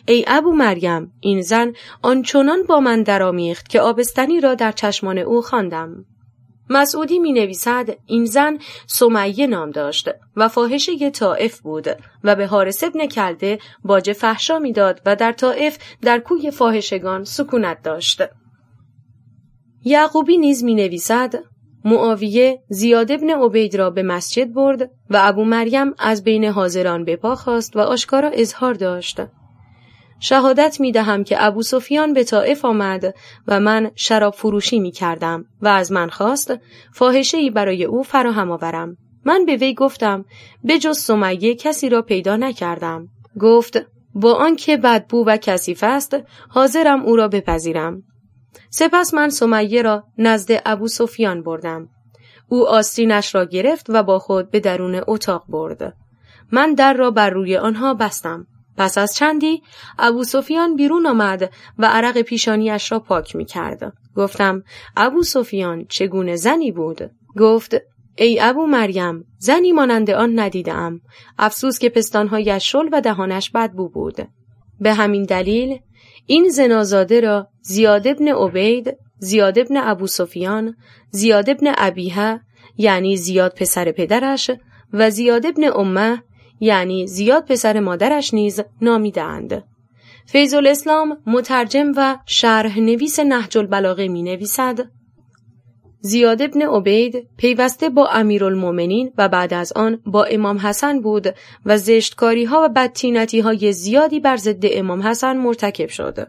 ای 0.08 0.26
ابو 0.28 0.52
مریم 0.52 1.14
این 1.20 1.42
زن 1.42 1.74
آنچنان 2.02 2.64
با 2.64 2.80
من 2.80 3.04
درآمیخت 3.04 3.70
که 3.70 3.82
آبستنی 3.82 4.40
را 4.40 4.56
در 4.56 4.72
چشمان 4.72 5.18
او 5.18 5.42
خواندم 5.42 6.06
مسعودی 6.72 7.20
می 7.20 7.34
نویسد 7.34 7.90
این 8.06 8.26
زن 8.26 8.58
سمیه 8.88 9.48
نام 9.48 9.72
داشت 9.72 10.10
و 10.36 10.48
فاحشه 10.48 11.10
طائف 11.10 11.60
بود 11.60 11.88
و 12.24 12.36
به 12.36 12.48
حارس 12.48 12.84
ابن 12.84 13.06
کلده 13.06 13.60
باج 13.84 14.12
فحشا 14.12 14.60
می‌داد 14.60 15.02
و 15.06 15.16
در 15.16 15.32
طائف 15.32 15.78
در 16.02 16.20
کوی 16.20 16.52
فاحشگان 16.52 17.24
سکونت 17.24 17.84
داشت. 17.84 18.22
یعقوبی 19.84 20.38
نیز 20.38 20.64
می 20.64 20.76
نویسد 20.76 21.36
معاویه 21.86 22.64
زیاد 22.70 23.12
ابن 23.12 23.30
عبید 23.30 23.76
را 23.76 23.90
به 23.90 24.04
مسجد 24.04 24.54
برد 24.54 24.82
و 25.10 25.20
ابو 25.22 25.46
مریم 25.46 25.94
از 26.00 26.24
بین 26.24 26.46
حاضران 26.46 27.06
به 27.06 27.16
پا 27.16 27.36
خواست 27.36 27.76
و 27.76 27.80
آشکارا 27.80 28.30
اظهار 28.34 28.74
داشت. 28.74 29.22
شهادت 30.24 30.80
می 30.80 30.92
دهم 30.92 31.24
که 31.24 31.46
ابو 31.46 31.64
سفیان 31.64 32.14
به 32.14 32.24
طائف 32.24 32.66
آمد 32.66 33.16
و 33.48 33.60
من 33.60 33.92
شراب 33.96 34.34
فروشی 34.34 34.80
می 34.80 34.92
کردم 34.92 35.46
و 35.62 35.68
از 35.68 35.92
من 35.92 36.10
خواست 36.10 36.54
فاحشه 36.94 37.38
ای 37.38 37.50
برای 37.50 37.84
او 37.84 38.04
فراهم 38.04 38.52
آورم. 38.52 38.98
من 39.26 39.46
به 39.46 39.56
وی 39.56 39.74
گفتم 39.74 40.26
به 40.64 40.80
جز 40.80 41.00
سمیه 41.00 41.56
کسی 41.56 41.90
را 41.90 42.02
پیدا 42.02 42.36
نکردم. 42.36 43.08
گفت 43.40 43.86
با 44.14 44.34
آنکه 44.34 44.78
بدبو 44.78 45.26
و 45.26 45.38
کثیف 45.38 45.84
است 45.84 46.18
حاضرم 46.50 47.02
او 47.04 47.16
را 47.16 47.28
بپذیرم. 47.28 48.04
سپس 48.70 49.14
من 49.14 49.30
سمیه 49.30 49.82
را 49.82 50.04
نزد 50.18 50.62
ابو 50.66 50.88
سفیان 50.88 51.44
بردم. 51.44 51.90
او 52.50 52.68
آستینش 52.68 53.36
را 53.36 53.46
گرفت 53.46 53.86
و 53.90 54.04
با 54.04 54.20
خود 54.20 54.52
به 54.52 54.60
درون 54.60 55.02
اتاق 55.08 55.46
برد. 55.50 55.94
من 56.52 56.74
در 56.74 56.94
را 56.94 57.12
بر 57.12 57.30
روی 57.30 57.58
آنها 57.58 57.94
بستم. 57.94 58.48
پس 58.78 58.98
از 58.98 59.16
چندی 59.16 59.62
ابو 60.00 60.24
سفیان 60.24 60.76
بیرون 60.76 61.06
آمد 61.06 61.52
و 61.78 61.86
عرق 61.86 62.22
پیشانیش 62.22 62.92
را 62.92 63.00
پاک 63.00 63.36
می 63.36 63.46
کرد. 63.46 63.94
گفتم 64.16 64.64
ابو 64.98 65.24
سفیان 65.24 65.86
چگونه 65.90 66.36
زنی 66.36 66.72
بود؟ 66.72 67.12
گفت 67.38 67.76
ای 68.16 68.40
ابو 68.42 68.66
مریم 68.66 69.26
زنی 69.38 69.72
مانند 69.72 70.12
آن 70.12 70.40
ندیدم. 70.40 71.02
افسوس 71.40 71.80
که 71.80 71.90
پستانهایش 71.90 72.72
شل 72.72 72.90
و 72.92 73.02
دهانش 73.02 73.50
بدبو 73.50 73.90
بود. 73.90 74.28
به 74.80 74.94
همین 74.94 75.24
دلیل 75.24 75.80
این 76.26 76.50
زنازاده 76.50 77.20
را 77.20 77.48
زیاد 77.62 78.08
ابن 78.08 78.28
عبید، 78.28 78.98
زیاد 79.18 79.60
ابن 79.60 79.78
ابو 79.78 80.08
سفیان، 80.08 80.76
زیاد 81.10 81.50
ابن 81.50 81.74
ابیه 81.78 82.40
یعنی 82.78 83.18
زیاد 83.18 83.54
پسر 83.56 83.92
پدرش 83.92 84.52
و 84.94 85.10
زیاد 85.10 85.46
ابن 85.46 85.64
امه 85.64 86.24
یعنی 86.62 87.08
زیاد 87.08 87.46
پسر 87.46 87.80
مادرش 87.80 88.34
نیز 88.34 88.62
نامیدند. 88.82 89.64
فیض 90.26 90.54
الاسلام 90.54 91.18
مترجم 91.28 91.92
و 91.96 92.18
شرح 92.26 92.80
نویس 92.80 93.20
نهج 93.20 93.58
البلاغه 93.58 94.08
می 94.08 94.24
نویسد 94.24 94.80
زیاد 96.02 96.42
ابن 96.42 96.62
عبید 96.62 97.28
پیوسته 97.38 97.90
با 97.90 98.08
امیرالمؤمنین 98.08 99.12
و 99.18 99.30
بعد 99.30 99.54
از 99.54 99.74
آن 99.74 100.02
با 100.06 100.24
امام 100.24 100.58
حسن 100.58 101.02
بود 101.02 101.28
و 101.66 101.78
زشتکاری 101.78 102.46
ها 102.46 102.62
و 102.66 102.70
بدتینتی 102.70 103.40
های 103.40 103.74
زیادی 103.74 104.20
بر 104.20 104.38
ضد 104.38 104.64
امام 104.64 105.02
حسن 105.02 105.38
مرتکب 105.38 105.90
شد. 105.90 106.28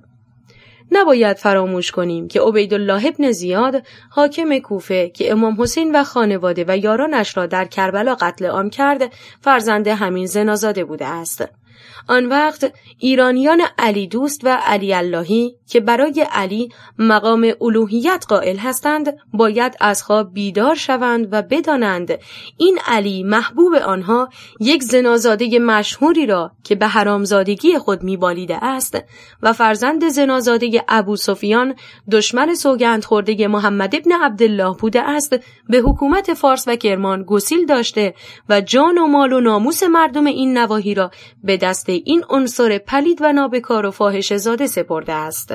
نباید 0.93 1.37
فراموش 1.37 1.91
کنیم 1.91 2.29
که 2.29 2.41
عبیدالله 2.41 3.07
ابن 3.07 3.31
زیاد 3.31 3.83
حاکم 4.11 4.59
کوفه 4.59 5.09
که 5.09 5.33
امام 5.33 5.63
حسین 5.63 5.97
و 5.97 6.05
خانواده 6.05 6.65
و 6.69 6.77
یارانش 6.77 7.37
را 7.37 7.47
در 7.47 7.65
کربلا 7.65 8.15
قتل 8.15 8.47
عام 8.47 8.71
کرد 8.71 9.13
فرزند 9.41 9.89
همین 9.89 10.27
زنازاده 10.27 10.85
بوده 10.85 11.07
است. 11.07 11.62
آن 12.09 12.27
وقت 12.27 12.73
ایرانیان 12.99 13.63
علی 13.79 14.07
دوست 14.07 14.45
و 14.45 14.59
علی 14.67 14.95
اللهی 14.95 15.57
که 15.69 15.81
برای 15.81 16.27
علی 16.33 16.69
مقام 16.99 17.53
الوهیت 17.61 18.25
قائل 18.29 18.57
هستند 18.57 19.17
باید 19.33 19.77
از 19.81 20.03
خواب 20.03 20.35
بیدار 20.35 20.75
شوند 20.75 21.29
و 21.31 21.43
بدانند 21.43 22.19
این 22.57 22.79
علی 22.87 23.23
محبوب 23.23 23.75
آنها 23.75 24.29
یک 24.61 24.83
زنازاده 24.83 25.59
مشهوری 25.59 26.27
را 26.27 26.51
که 26.65 26.75
به 26.75 26.87
حرامزادگی 26.87 27.79
خود 27.79 28.03
میبالیده 28.03 28.65
است 28.65 28.99
و 29.43 29.53
فرزند 29.53 30.09
زنازاده 30.09 30.85
ابو 30.89 31.17
سفیان 31.17 31.75
دشمن 32.11 32.55
سوگند 32.55 33.05
خورده 33.05 33.49
محمد 33.49 33.95
ابن 33.95 34.13
عبدالله 34.13 34.77
بوده 34.77 35.01
است 35.03 35.37
به 35.69 35.79
حکومت 35.79 36.35
فارس 36.35 36.69
و 36.69 36.77
کرمان 36.77 37.23
گسیل 37.23 37.67
داشته 37.67 38.15
و 38.49 38.61
جان 38.61 38.99
و 38.99 39.07
مال 39.07 39.33
و 39.33 39.41
ناموس 39.41 39.83
مردم 39.83 40.27
این 40.27 40.59
نواحی 40.59 40.95
را 40.95 41.11
به 41.45 41.57
دست 41.63 41.89
این 41.89 42.25
عنصر 42.31 42.79
پلید 42.79 43.19
و 43.23 43.33
نابکار 43.33 43.87
و 43.87 43.91
فاحشه 43.91 44.37
زاده 44.37 44.67
سپرده 44.67 45.13
است. 45.13 45.55